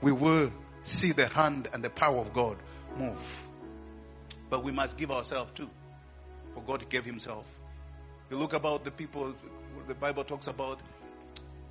[0.00, 0.52] We will
[0.84, 2.56] see the hand and the power of God
[2.96, 3.42] move.
[4.50, 5.68] But we must give ourselves too.
[6.54, 7.44] For God gave Himself.
[8.30, 9.34] You look about the people
[9.86, 10.80] the Bible talks about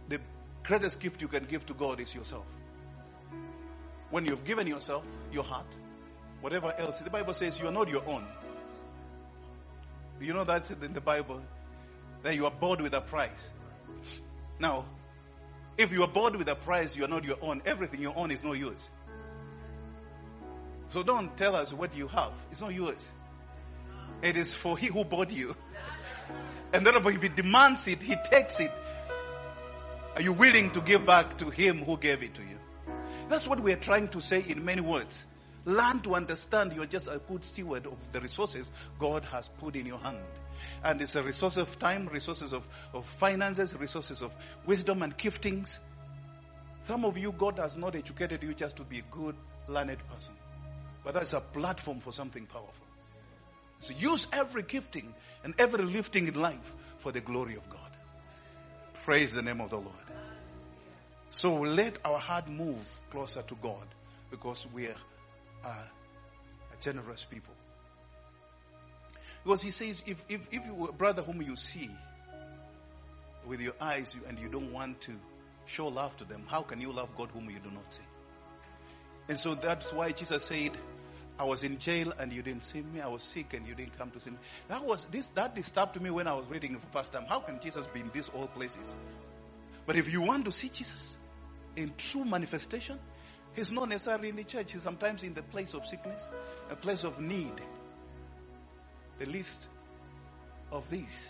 [0.08, 0.20] the
[0.64, 2.46] greatest gift you can give to God is yourself.
[4.10, 5.68] When you've given yourself, your heart,
[6.42, 8.26] whatever else, the Bible says you are not your own.
[10.20, 11.42] You know that's in the Bible
[12.24, 13.50] that you are bought with a price.
[14.60, 14.86] Now,
[15.78, 17.62] if you are bought with a price, you are not your own.
[17.66, 18.90] Everything you own is not yours.
[20.90, 22.32] So don't tell us what you have.
[22.52, 23.08] It's not yours.
[24.22, 25.56] It is for he who bought you.
[26.74, 28.72] And therefore, if he demands it, he takes it.
[30.16, 32.58] Are you willing to give back to him who gave it to you?
[33.30, 35.26] That's what we're trying to say in many words.
[35.66, 39.86] Learn to understand you're just a good steward of the resources God has put in
[39.86, 40.18] your hand.
[40.84, 44.32] And it's a resource of time, resources of, of finances, resources of
[44.66, 45.80] wisdom and giftings.
[46.86, 49.36] Some of you, God has not educated you just to be a good,
[49.68, 50.34] learned person.
[51.04, 52.74] But that's a platform for something powerful.
[53.80, 57.80] So use every gifting and every lifting in life for the glory of God.
[59.06, 59.96] Praise the name of the Lord.
[61.30, 63.86] So let our heart move closer to God
[64.32, 64.96] because we are
[65.64, 67.54] a generous people.
[69.48, 71.90] Because he says, if, if, if you, brother whom you see
[73.48, 75.14] with your eyes and you don't want to
[75.68, 78.04] show love to them, how can you love God whom you do not see?
[79.30, 80.72] And so that's why Jesus said,
[81.40, 83.00] I was in jail and you didn't see me.
[83.00, 84.38] I was sick and you didn't come to see me.
[84.68, 87.24] That was this that disturbed me when I was reading it for the first time.
[87.26, 88.98] How can Jesus be in these all places?
[89.86, 91.16] But if you want to see Jesus
[91.78, 93.00] in true manifestation,
[93.56, 94.74] he's not necessarily in the church.
[94.74, 96.22] He's sometimes in the place of sickness,
[96.70, 97.62] a place of need.
[99.20, 99.68] The least
[100.72, 101.30] of these.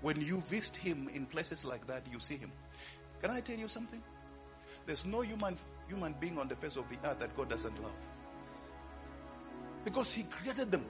[0.00, 2.52] When you visit him in places like that, you see him.
[3.20, 4.02] Can I tell you something?
[4.86, 5.56] There's no human
[5.88, 7.92] human being on the face of the earth that God doesn't love.
[9.84, 10.84] Because He created them.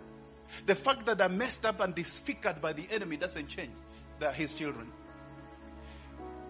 [0.67, 3.73] The fact that they're messed up and disfigured by the enemy doesn't change.
[4.21, 4.93] They're His children.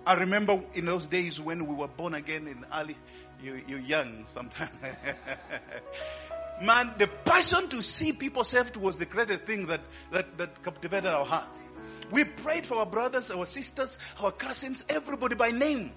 [0.07, 2.97] I remember in those days when we were born again in early,
[3.43, 4.77] you, you're young sometimes.
[6.61, 9.81] Man, the passion to see people saved was the greatest thing that,
[10.13, 11.61] that, that captivated our hearts.
[12.11, 15.93] We prayed for our brothers, our sisters, our cousins, everybody by name.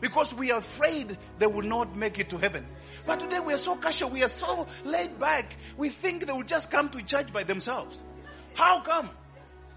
[0.00, 2.66] Because we are afraid they will not make it to heaven.
[3.06, 5.56] But today we are so casual, we are so laid back.
[5.76, 8.00] We think they will just come to church by themselves.
[8.54, 9.10] How come?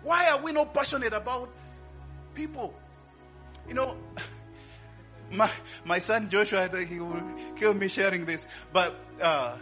[0.04, 1.50] Why are we not passionate about
[2.34, 2.74] people?
[3.68, 3.98] You know,
[5.32, 5.52] my,
[5.86, 7.24] my son Joshua, he will
[7.56, 9.58] kill me sharing this, but uh,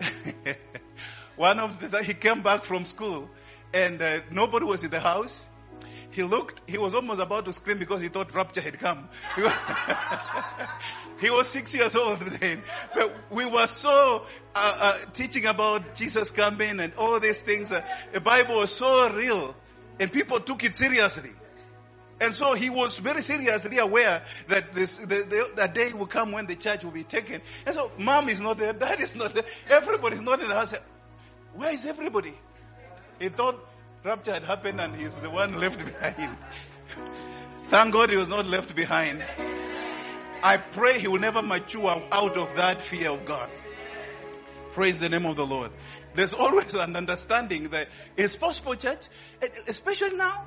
[1.36, 3.28] one of the he came back from school
[3.72, 5.46] and uh, nobody was in the house.
[6.12, 9.08] He looked, he was almost about to scream because he thought rapture had come.
[11.20, 12.62] he was six years old then.
[12.92, 17.70] But we were so uh, uh, teaching about Jesus coming and all these things.
[17.70, 19.54] Uh, the Bible was so real
[20.00, 21.30] and people took it seriously.
[22.20, 26.32] And so he was very seriously aware that this, the, the, the, day will come
[26.32, 27.40] when the church will be taken.
[27.64, 30.54] And so mom is not there, dad is not there, everybody is not in the
[30.54, 30.74] house.
[31.54, 32.34] Where is everybody?
[33.18, 33.58] He thought
[34.04, 36.36] rapture had happened and he's the one left behind.
[37.68, 39.24] Thank God he was not left behind.
[40.42, 43.50] I pray he will never mature out of that fear of God.
[44.74, 45.70] Praise the name of the Lord.
[46.14, 49.06] There's always an understanding that it's possible, church,
[49.66, 50.46] especially now.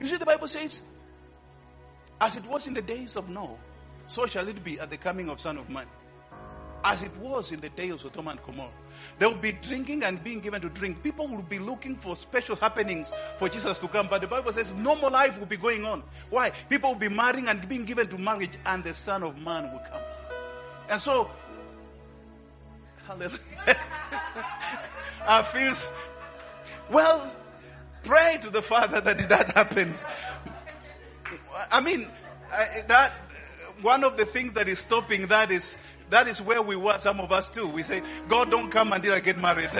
[0.00, 0.82] You see, the Bible says,
[2.22, 3.58] as it was in the days of Noah,
[4.06, 5.86] so shall it be at the coming of Son of Man.
[6.84, 8.70] As it was in the days of Sodom and Gomorrah.
[9.18, 11.02] They will be drinking and being given to drink.
[11.02, 14.08] People will be looking for special happenings for Jesus to come.
[14.08, 16.02] But the Bible says normal life will be going on.
[16.30, 16.50] Why?
[16.68, 19.80] People will be marrying and being given to marriage, and the Son of Man will
[19.80, 20.02] come.
[20.88, 21.30] And so,
[23.06, 23.38] hallelujah.
[25.26, 25.74] I feel,
[26.90, 27.32] well,
[28.02, 30.04] pray to the Father that that happens.
[31.70, 32.08] I mean,
[32.88, 33.12] that
[33.80, 35.76] one of the things that is stopping that is
[36.10, 37.66] that is where we were, some of us too.
[37.66, 39.70] We say, God, don't come until I get married.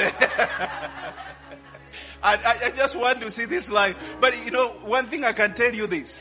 [2.22, 3.96] I, I, I just want to see this life.
[4.18, 6.18] But you know, one thing I can tell you this.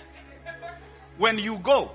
[1.17, 1.91] When you go,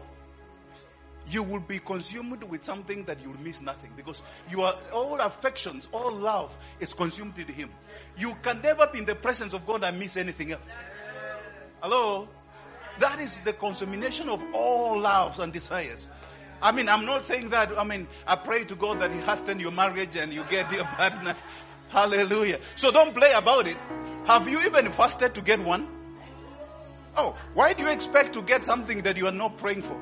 [1.29, 5.89] you will be consumed with something that you will miss nothing because your all affections,
[5.93, 7.71] all love is consumed in Him.
[8.17, 10.67] You can never be in the presence of God and miss anything else.
[11.83, 12.29] Hello?
[12.99, 16.09] That is the consummation of all loves and desires.
[16.63, 17.79] I mean, I'm not saying that.
[17.79, 20.85] I mean, I pray to God that He hasten your marriage and you get your
[20.97, 21.37] partner.
[21.89, 22.61] Hallelujah.
[22.77, 23.77] So don't play about it.
[24.27, 25.87] Have you even fasted to get one?
[27.17, 29.99] Oh, why do you expect to get something that you are not praying for?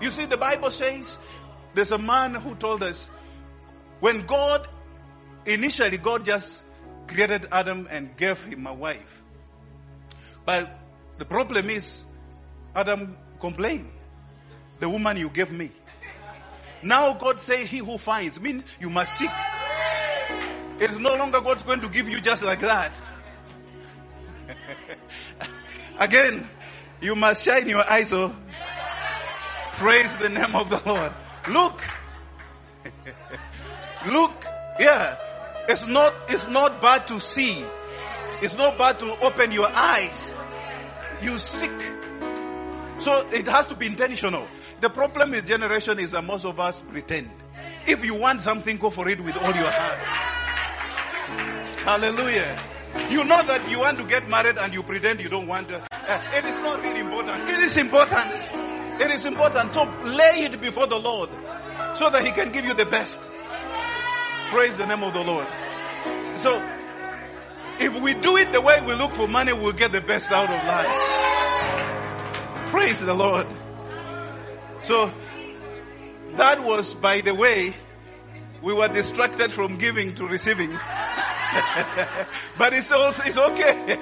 [0.00, 1.18] You see, the Bible says
[1.74, 3.08] there's a man who told us
[4.00, 4.66] when God,
[5.44, 6.62] initially, God just
[7.08, 9.22] created Adam and gave him a wife.
[10.48, 10.70] But
[11.18, 12.02] the problem is,
[12.74, 13.90] Adam complained
[14.80, 15.70] the woman you gave me.
[16.82, 19.28] Now God say he who finds means you must seek.
[20.80, 22.94] It is no longer God's going to give you just like that.
[25.98, 26.48] Again,
[27.02, 28.10] you must shine your eyes.
[28.14, 28.34] Oh,
[29.74, 31.12] praise the name of the Lord.
[31.46, 31.82] Look,
[34.06, 34.46] look.
[34.80, 35.18] Yeah,
[35.68, 36.14] it's not.
[36.30, 37.66] It's not bad to see.
[38.40, 40.32] It's not bad to open your eyes.
[41.22, 41.72] You seek.
[42.98, 44.46] So it has to be intentional.
[44.80, 47.30] The problem with generation is that most of us pretend.
[47.86, 49.98] If you want something, go for it with all your heart.
[51.84, 52.60] Hallelujah.
[53.10, 55.76] You know that you want to get married and you pretend you don't want to.
[56.36, 57.48] It is not really important.
[57.48, 58.32] It is important.
[59.00, 59.74] It is important.
[59.74, 61.30] So lay it before the Lord
[61.96, 63.20] so that He can give you the best.
[64.50, 65.46] Praise the name of the Lord.
[66.38, 66.77] So,
[67.80, 70.50] if we do it the way we look for money, we'll get the best out
[70.50, 72.70] of life.
[72.70, 73.46] Praise the Lord.
[74.82, 75.12] So
[76.36, 77.74] that was, by the way,
[78.62, 80.70] we were distracted from giving to receiving.
[82.58, 83.96] but it's also, it's okay.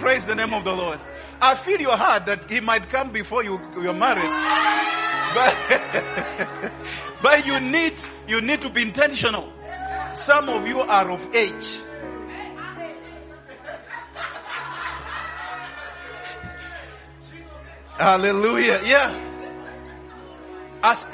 [0.00, 1.00] Praise the name of the Lord.
[1.40, 4.30] I feel your heart that he might come before you, you're married.
[5.34, 6.72] But,
[7.22, 9.52] but you need, you need to be intentional.
[10.14, 11.78] Some of you are of age.
[17.98, 18.82] Hallelujah.
[18.84, 19.22] Yeah.
[20.82, 21.08] Ask.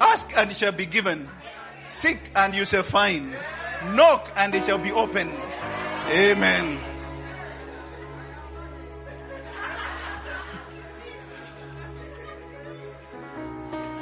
[0.00, 1.28] Ask and it shall be given.
[1.86, 3.32] Seek and you shall find.
[3.94, 5.32] Knock and it shall be opened.
[6.08, 6.78] Amen.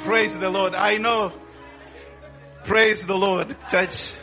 [0.01, 0.75] Praise the Lord.
[0.75, 1.33] I know.
[2.63, 4.13] Praise the Lord, church.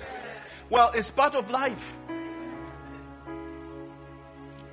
[0.70, 1.94] Well, it's part of life.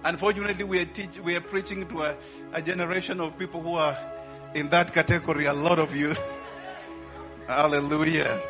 [0.04, 2.18] Unfortunately, we are, teach, we are preaching to a,
[2.54, 3.97] a generation of people who are
[4.54, 6.16] in that category, a lot of you.
[7.47, 8.41] Hallelujah.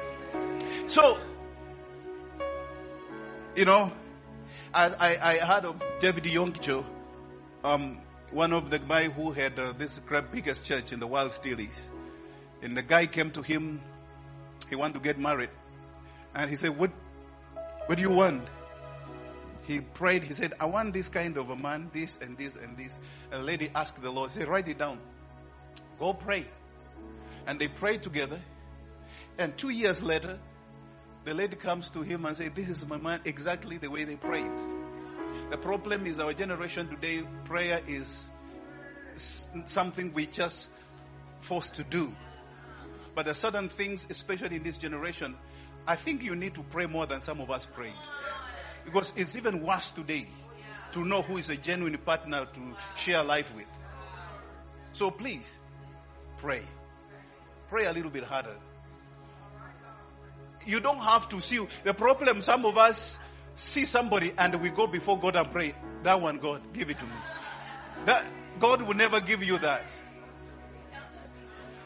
[0.88, 1.18] So,
[3.56, 3.92] you know,
[4.74, 6.86] I, I, I heard of David Yonggi Cho,
[7.64, 8.00] um,
[8.32, 10.00] one of the guy who had uh, this
[10.34, 11.80] biggest church in the world still is.
[12.62, 13.82] And the guy came to him,
[14.70, 15.50] he wanted to get married.
[16.36, 16.92] And he said, what,
[17.86, 18.48] what do you want?
[19.64, 22.78] He prayed, he said, I want this kind of a man, this and this and
[22.78, 22.98] this.
[23.32, 25.00] The lady asked the Lord, say, write it down.
[26.00, 26.46] Go pray.
[27.48, 28.40] And they prayed together.
[29.38, 30.38] And two years later,
[31.24, 34.16] the lady comes to him and says, This is my man, exactly the way they
[34.16, 34.52] prayed.
[35.50, 38.32] The problem is our generation today, prayer is
[39.68, 40.68] something we just
[41.42, 42.14] forced to do.
[43.16, 45.36] But there are certain things, especially in this generation,
[45.88, 47.94] I think you need to pray more than some of us prayed.
[48.86, 50.28] Because it's even worse today
[50.92, 52.62] to know who is a genuine partner to
[52.96, 53.66] share life with.
[54.92, 55.50] So please,
[56.38, 56.62] pray.
[57.70, 58.56] Pray a little bit harder
[60.66, 61.66] you don't have to see.
[61.84, 63.18] The problem, some of us
[63.56, 65.76] see somebody and we go before God and pray.
[66.04, 67.12] That one, God, give it to me.
[68.06, 68.28] That,
[68.60, 69.84] God will never give you that.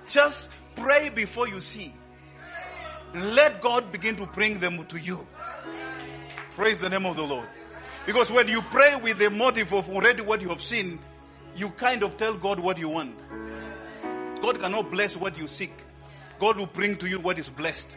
[0.07, 1.93] Just pray before you see.
[3.13, 5.27] Let God begin to bring them to you.
[6.57, 7.47] Praise the name of the Lord.
[8.07, 10.97] Because when you pray with the motive of already what you have seen,
[11.55, 13.15] you kind of tell God what you want.
[14.41, 15.71] God cannot bless what you seek.
[16.39, 17.95] God will bring to you what is blessed.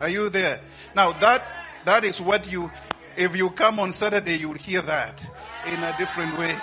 [0.00, 0.60] Are you there?
[0.94, 1.44] Now that,
[1.84, 2.70] that is what you,
[3.16, 5.20] if you come on Saturday, you'll hear that
[5.66, 6.56] in a different way.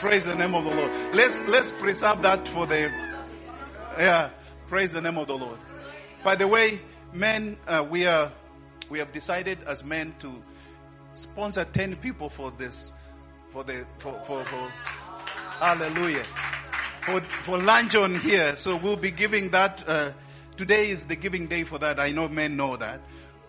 [0.00, 1.14] Praise the name of the Lord.
[1.14, 2.90] Let's, let's preserve that for the,
[3.98, 4.30] yeah,
[4.68, 5.58] praise the name of the Lord.
[6.24, 6.80] By the way,
[7.12, 8.32] men, uh, we are,
[8.88, 10.42] we have decided as men to
[11.14, 12.92] sponsor 10 people for this,
[13.50, 14.72] for the, for, for, for
[15.60, 16.24] hallelujah.
[17.04, 18.56] For, for lunch on here.
[18.56, 20.12] So we'll be giving that, uh,
[20.58, 22.00] Today is the giving day for that.
[22.00, 23.00] I know men know that.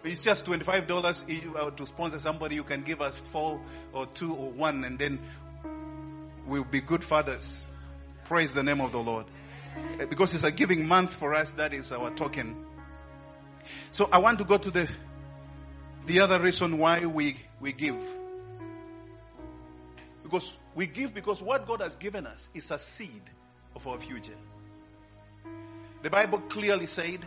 [0.03, 2.53] It's just $25 uh, to sponsor somebody.
[2.53, 3.59] You can give us four
[3.91, 5.19] or two or one, and then
[6.45, 7.67] we'll be good fathers.
[8.25, 9.25] Praise the name of the Lord.
[10.07, 12.63] Because it's a giving month for us, that is our token.
[13.91, 14.87] So I want to go to the
[16.09, 18.01] the other reason why we, we give.
[20.23, 23.21] Because we give because what God has given us is a seed
[23.75, 24.33] of our future.
[26.01, 27.19] The Bible clearly said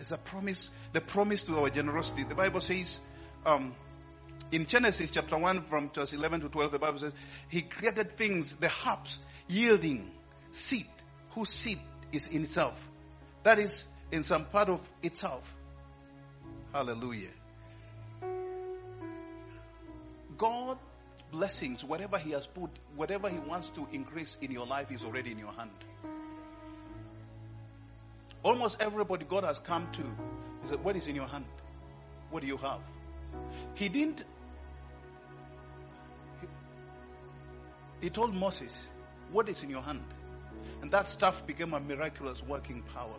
[0.00, 2.24] it's a promise, the promise to our generosity.
[2.24, 2.98] The Bible says,
[3.46, 3.72] um,
[4.50, 7.12] in Genesis chapter 1 from verse 11 to 12, the Bible says,
[7.48, 10.10] He created things, the herbs, yielding
[10.50, 10.88] seed,
[11.30, 11.78] whose seed
[12.10, 12.74] is in itself.
[13.44, 15.44] That is in some part of itself.
[16.72, 17.28] Hallelujah.
[20.38, 20.78] God
[21.30, 25.32] blessings, whatever He has put, whatever He wants to increase in your life is already
[25.32, 25.70] in your hand.
[28.42, 31.44] Almost everybody God has come to, He said, What is in your hand?
[32.30, 32.80] What do you have?
[33.74, 34.24] He didn't.
[36.40, 36.46] He,
[38.00, 38.88] he told Moses,
[39.30, 40.04] What is in your hand?
[40.80, 43.18] And that stuff became a miraculous working power.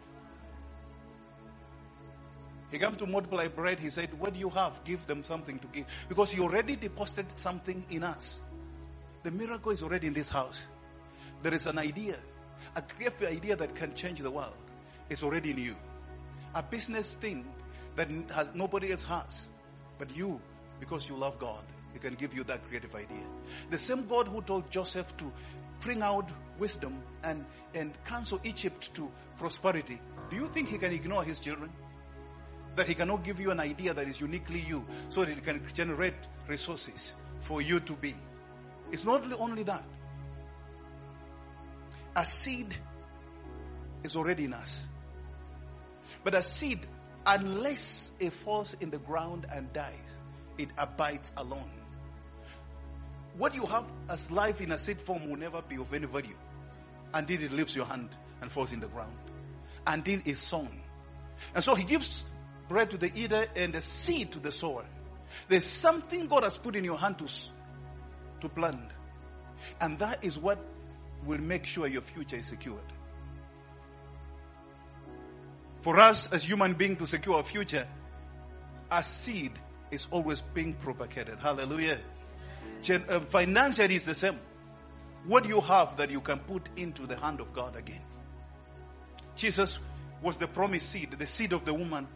[2.74, 3.80] He came to multiply bread.
[3.80, 4.84] He said, What do you have?
[4.84, 5.86] Give them something to give.
[6.10, 8.40] Because he already deposited something in us.
[9.22, 10.60] The miracle is already in this house.
[11.44, 12.18] There is an idea,
[12.76, 14.56] a creative idea that can change the world.
[15.08, 15.76] It's already in you.
[16.56, 17.46] A business thing
[17.96, 19.48] that has nobody else has,
[20.00, 20.42] but you,
[20.80, 21.62] because you love God,
[21.94, 23.24] He can give you that creative idea.
[23.70, 25.32] The same God who told Joseph to
[25.82, 27.46] bring out wisdom and,
[27.76, 30.02] and counsel Egypt to prosperity,
[30.32, 31.70] do you think He can ignore His children?
[32.76, 35.62] That He cannot give you an idea that is uniquely you so that it can
[35.74, 36.16] generate
[36.48, 38.16] resources for you to be.
[38.92, 39.84] It's not only that.
[42.16, 42.74] A seed
[44.04, 44.86] is already in us.
[46.24, 46.86] But a seed,
[47.26, 50.18] unless it falls in the ground and dies,
[50.58, 51.72] it abides alone.
[53.38, 56.38] What you have as life in a seed form will never be of any value
[57.14, 58.10] until it leaves your hand
[58.42, 59.18] and falls in the ground,
[59.88, 60.82] until it's sown.
[61.56, 62.24] And so he gives
[62.68, 64.86] bread to the eater and the seed to the sower.
[65.50, 67.28] There's something God has put in your hand to,
[68.42, 68.92] to plant.
[69.80, 70.60] And that is what
[71.26, 72.80] will make sure your future is secured.
[75.82, 77.88] For us as human beings to secure our future,
[78.90, 79.52] a seed
[79.92, 81.40] is always being propagated.
[81.40, 82.00] Hallelujah.
[82.82, 84.40] Gen- uh, financially is the same.
[85.26, 88.02] What you have that you can put into the hand of God again?
[89.36, 89.80] Jesus
[90.22, 92.08] was the promised seed, the seed of the woman.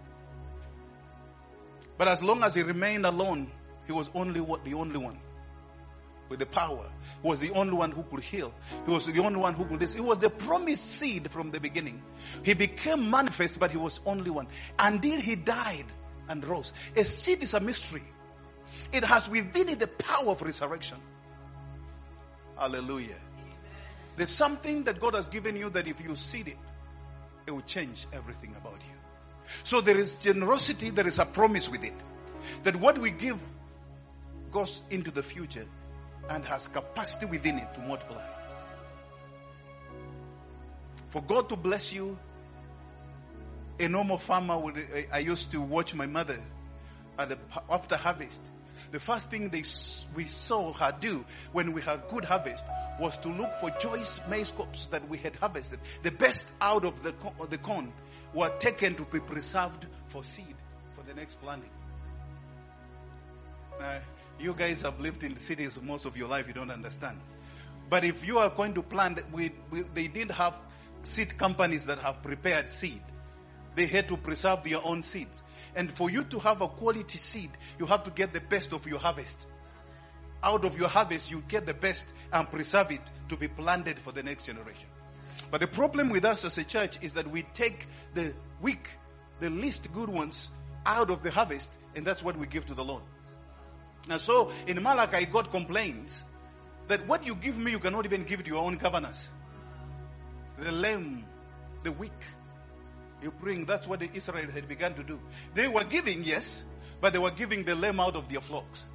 [1.97, 3.51] But as long as he remained alone,
[3.85, 5.19] he was only the only one
[6.29, 6.89] with the power.
[7.21, 8.53] He was the only one who could heal.
[8.85, 9.79] He was the only one who could.
[9.79, 9.93] This.
[9.93, 12.01] He was the promised seed from the beginning.
[12.43, 14.47] He became manifest, but he was only one.
[14.77, 15.85] Until he died
[16.27, 16.73] and rose.
[16.95, 18.03] A seed is a mystery.
[18.91, 20.97] It has within it the power of resurrection.
[22.57, 23.15] Hallelujah.
[24.17, 26.57] There's something that God has given you that if you seed it,
[27.45, 29.06] it will change everything about you.
[29.63, 31.93] So there is generosity, there is a promise with it.
[32.63, 33.39] That what we give
[34.51, 35.65] goes into the future
[36.29, 38.23] and has capacity within it to multiply.
[41.09, 42.17] For God to bless you,
[43.79, 46.39] a normal farmer would, I used to watch my mother
[47.17, 47.37] at the,
[47.69, 48.41] after harvest.
[48.91, 49.63] The first thing they,
[50.15, 52.63] we saw her do when we had good harvest
[52.99, 55.79] was to look for choice maize cobs that we had harvested.
[56.03, 57.13] The best out of the,
[57.49, 57.91] the corn
[58.33, 60.55] were taken to be preserved for seed
[60.95, 61.69] for the next planting.
[63.79, 63.99] Now,
[64.39, 67.19] you guys have lived in cities most of your life, you don't understand.
[67.89, 70.55] But if you are going to plant, we, we, they didn't have
[71.03, 73.01] seed companies that have prepared seed.
[73.75, 75.41] They had to preserve their own seeds.
[75.75, 78.85] And for you to have a quality seed, you have to get the best of
[78.87, 79.37] your harvest.
[80.43, 84.11] Out of your harvest, you get the best and preserve it to be planted for
[84.11, 84.87] the next generation.
[85.49, 88.89] But the problem with us as a church is that we take the weak,
[89.39, 90.49] the least good ones
[90.85, 93.03] out of the harvest, and that's what we give to the Lord.
[94.09, 96.23] And so in Malachi, God complains
[96.87, 99.27] that what you give me, you cannot even give to your own governors.
[100.59, 101.25] The lame,
[101.83, 102.11] the weak,
[103.21, 103.65] you bring.
[103.65, 105.19] That's what the Israel had begun to do.
[105.53, 106.63] They were giving, yes,
[107.01, 108.85] but they were giving the lame out of their flocks.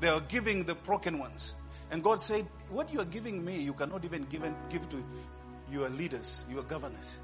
[0.00, 1.54] They were giving the broken ones.
[1.90, 5.04] And God said, What you are giving me, you cannot even give, give to
[5.70, 7.14] your leaders, you are governors.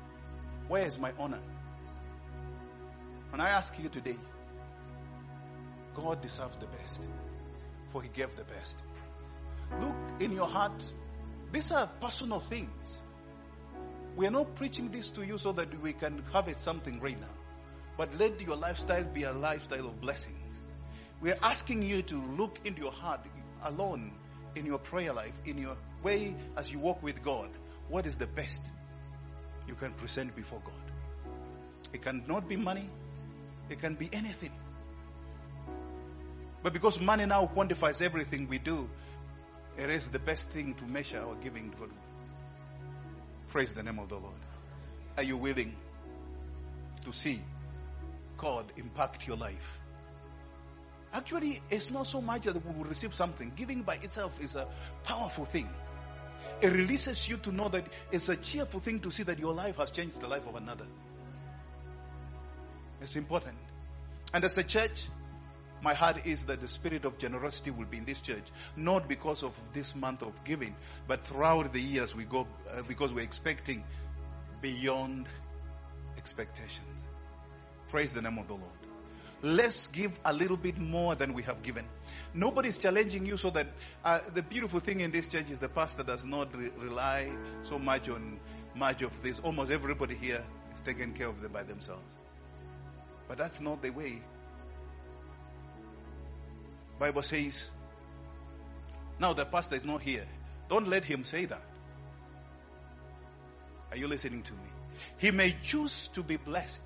[0.68, 1.40] Where is my honor?
[3.32, 4.16] And I ask you today,
[5.95, 7.07] God deserves the best,
[7.90, 8.76] for He gave the best.
[9.80, 10.84] Look in your heart,
[11.53, 13.01] these are personal things.
[14.16, 17.18] We are not preaching this to you so that we can have it something right
[17.18, 17.26] now.
[17.97, 20.36] But let your lifestyle be a lifestyle of blessings.
[21.20, 23.20] We are asking you to look into your heart
[23.62, 24.12] alone
[24.55, 27.49] in your prayer life, in your way as you walk with God.
[27.93, 28.62] What is the best
[29.68, 30.93] you can present before God?
[31.93, 32.88] It cannot be money,
[33.68, 34.53] it can be anything.
[36.62, 38.88] But because money now quantifies everything we do,
[39.76, 41.90] it is the best thing to measure our giving to God.
[43.49, 44.40] Praise the name of the Lord.
[45.18, 45.76] Are you willing
[47.05, 47.43] to see
[48.38, 49.80] God impact your life?
[51.12, 53.53] Actually, it's not so much that we will receive something.
[53.55, 54.66] Giving by itself is a
[55.05, 55.68] powerful thing.
[56.63, 59.77] It releases you to know that it's a cheerful thing to see that your life
[59.79, 60.87] has changed the life of another.
[63.01, 63.57] It's important.
[64.33, 65.09] And as a church,
[65.83, 68.45] my heart is that the spirit of generosity will be in this church,
[68.77, 70.77] not because of this month of giving,
[71.09, 73.83] but throughout the years we go, uh, because we're expecting
[74.61, 75.27] beyond
[76.17, 77.03] expectations.
[77.91, 78.73] Praise the name of the Lord.
[79.43, 81.85] Let's give a little bit more than we have given.
[82.35, 83.69] Nobody's challenging you so that
[84.05, 87.31] uh, the beautiful thing in this church is the pastor does not re- rely
[87.63, 88.39] so much on
[88.75, 89.39] much of this.
[89.41, 90.45] Almost everybody here
[90.75, 92.15] is taken care of them by themselves.
[93.29, 94.23] But that's not the way
[97.03, 97.67] Bible says,
[99.19, 100.25] now the pastor is not here.
[100.69, 101.65] Don't let him say that.
[103.91, 104.69] Are you listening to me?
[105.19, 106.83] He may choose to be blessed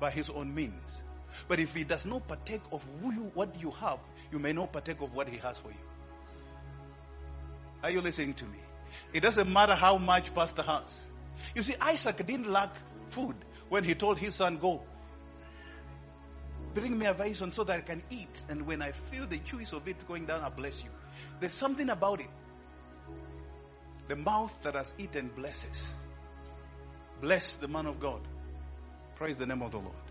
[0.00, 1.02] by his own means.
[1.48, 3.98] But if he does not partake of you, what you have,
[4.30, 5.84] you may not partake of what he has for you.
[7.82, 8.58] Are you listening to me?
[9.12, 11.04] It doesn't matter how much pastor has.
[11.54, 12.74] You see, Isaac didn't lack
[13.08, 13.36] food
[13.68, 14.82] when he told his son, go
[16.74, 18.44] Bring me a venison so that I can eat.
[18.48, 20.90] And when I feel the juice of it going down, I bless you.
[21.40, 22.30] There's something about it.
[24.08, 25.92] The mouth that has eaten blesses.
[27.20, 28.20] Bless the man of God.
[29.16, 30.07] Praise the name of the Lord.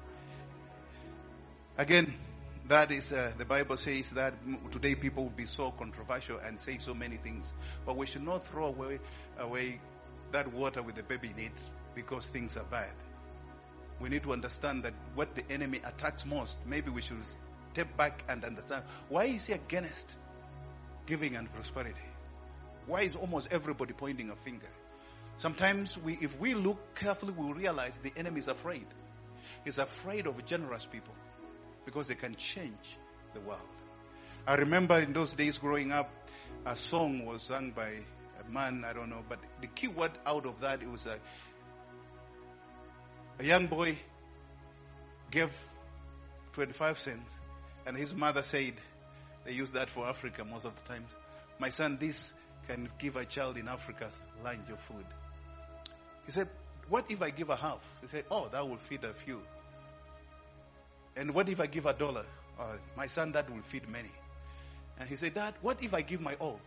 [1.77, 2.13] Again,
[2.67, 4.33] that is, uh, the Bible says that
[4.71, 7.51] today people will be so controversial and say so many things.
[7.85, 8.99] But we should not throw away,
[9.37, 9.79] away
[10.31, 11.59] that water with the baby in it
[11.95, 12.91] because things are bad
[13.99, 17.17] we need to understand that what the enemy attacks most, maybe we should
[17.73, 20.15] step back and understand why is he against
[21.05, 21.97] giving and prosperity?
[22.85, 24.69] Why is almost everybody pointing a finger?
[25.37, 28.85] Sometimes we, if we look carefully, we'll realize the enemy is afraid.
[29.65, 31.13] He's afraid of generous people
[31.87, 32.97] because they can change
[33.33, 33.61] the world.
[34.45, 36.11] I remember in those days growing up,
[36.65, 37.91] a song was sung by
[38.45, 41.17] a man, I don't know, but the key word out of that, it was a,
[43.39, 43.97] a young boy
[45.31, 45.53] gave
[46.51, 47.31] 25 cents,
[47.85, 48.73] and his mother said,
[49.45, 51.09] they use that for Africa most of the times.
[51.57, 52.33] My son, this
[52.67, 54.09] can give a child in Africa
[54.43, 55.05] lunch of food.
[56.25, 56.49] He said,
[56.89, 57.79] What if I give a half?
[58.01, 59.39] He said, Oh, that will feed a few.
[61.17, 62.25] And what if I give a dollar?
[62.59, 64.11] Uh, my son, that will feed many.
[64.99, 66.59] And he said, Dad, what if I give my all?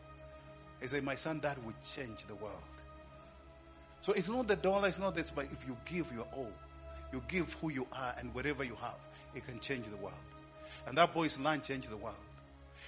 [0.81, 2.63] He said, My son, that will change the world.
[4.03, 6.51] So it's not the dollar, it's not this, but if you give your all,
[7.13, 8.99] you give who you are and whatever you have,
[9.35, 10.15] it can change the world.
[10.87, 12.17] And that boy's land changed the world.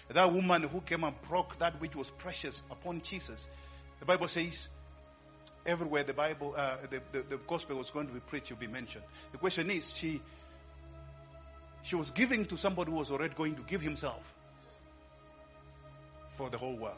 [0.09, 3.47] That woman who came and broke that which was precious upon Jesus,
[4.01, 4.69] the Bible says,
[5.65, 8.67] everywhere the Bible, uh, the, the, the gospel was going to be preached, will be
[8.67, 9.05] mentioned.
[9.33, 10.21] The question is, she,
[11.83, 14.23] she was giving to somebody who was already going to give himself
[16.37, 16.97] for the whole world.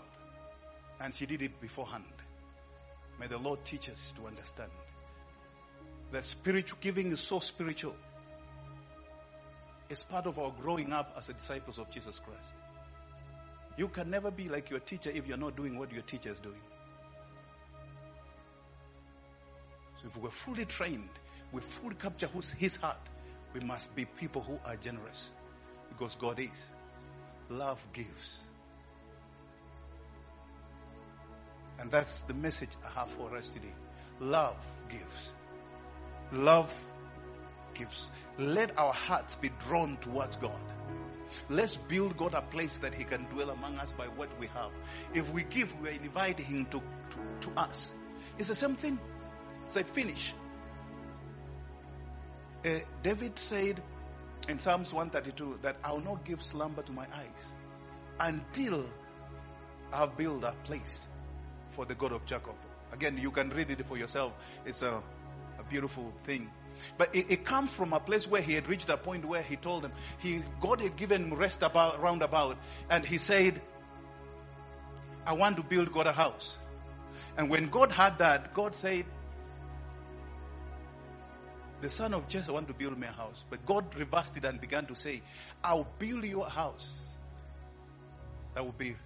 [1.01, 2.05] And she did it beforehand.
[3.19, 4.71] May the Lord teach us to understand
[6.13, 7.95] that spiritual giving is so spiritual.
[9.89, 12.55] It's part of our growing up as disciples of Jesus Christ.
[13.77, 16.39] You can never be like your teacher if you're not doing what your teacher is
[16.39, 16.61] doing.
[20.01, 21.09] So if we're fully trained,
[21.53, 22.29] we fully capture
[22.59, 22.99] his heart,
[23.55, 25.31] we must be people who are generous.
[25.89, 26.67] Because God is.
[27.49, 28.41] Love gives.
[31.79, 33.73] And that's the message I have for us today.
[34.21, 34.57] Love
[34.89, 35.33] gives.
[36.33, 36.85] Love
[37.75, 38.11] gives.
[38.39, 40.59] Let our hearts be drawn towards God.
[41.49, 44.71] Let's build God a place that He can dwell among us by what we have.
[45.15, 47.93] If we give, we are inviting Him to, to, to us.
[48.39, 48.99] It's the same thing.
[49.69, 50.35] Say, finish.
[52.65, 53.83] Uh, David said
[54.49, 57.53] in Psalms 132 that I will not give slumber to my eyes
[58.19, 58.87] until
[59.93, 61.07] I have built a place
[61.71, 62.55] for the God of Jacob.
[62.93, 64.33] Again, you can read it for yourself.
[64.65, 65.03] It's a,
[65.59, 66.51] a beautiful thing.
[66.97, 69.57] But it, it, comes from a place where he had reached a point where he
[69.57, 72.57] told them, he, God had given him rest about, round about,
[72.89, 73.61] and he said,
[75.27, 76.57] I want to build God a house.
[77.37, 79.05] And when God had that, God said,
[81.85, 83.45] the son of Jesse wanted to build me a house.
[83.51, 85.21] But God reversed it and began to say,
[85.63, 86.99] I'll build you a house
[88.55, 88.97] that will be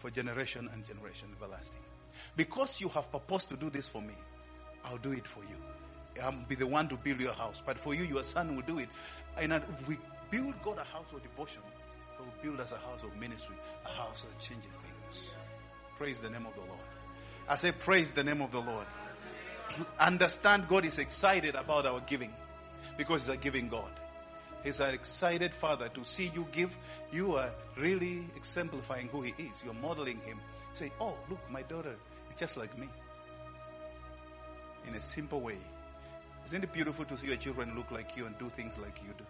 [0.00, 1.78] for generation and generation everlasting.
[2.34, 4.14] Because you have purposed to do this for me,
[4.84, 6.20] I'll do it for you.
[6.20, 7.62] I'll be the one to build your house.
[7.64, 8.88] But for you, your son will do it.
[9.38, 9.96] And if we
[10.28, 11.62] build God a house of devotion,
[12.18, 15.28] He will build us a house of ministry, a house that changes things.
[15.98, 16.80] Praise the name of the Lord.
[17.48, 18.86] I say, praise the name of the Lord
[19.98, 22.32] understand God is excited about our giving
[22.96, 23.90] because He's a giving God.
[24.64, 26.76] He's an excited Father to see you give.
[27.12, 29.62] You are really exemplifying who He is.
[29.64, 30.40] You're modeling Him.
[30.74, 31.94] Say, oh, look, my daughter
[32.30, 32.88] is just like me.
[34.88, 35.58] In a simple way.
[36.46, 39.12] Isn't it beautiful to see your children look like you and do things like you
[39.16, 39.24] do?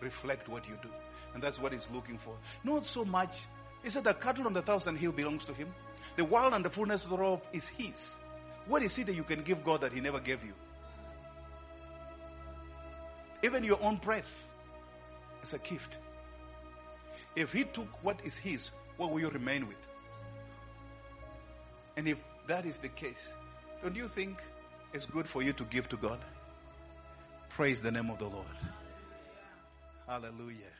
[0.00, 0.88] Reflect what you do.
[1.34, 2.34] And that's what He's looking for.
[2.64, 3.34] Not so much.
[3.82, 5.74] He said the cattle on the thousand hill belongs to Him.
[6.16, 8.18] The world and the fullness thereof is His.
[8.66, 10.52] What is it that you can give God that He never gave you?
[13.42, 14.30] Even your own breath
[15.42, 15.98] is a gift.
[17.34, 19.86] If He took what is His, what will you remain with?
[21.96, 23.32] And if that is the case,
[23.82, 24.38] don't you think
[24.92, 26.18] it's good for you to give to God?
[27.50, 28.46] Praise the name of the Lord.
[30.06, 30.72] Hallelujah.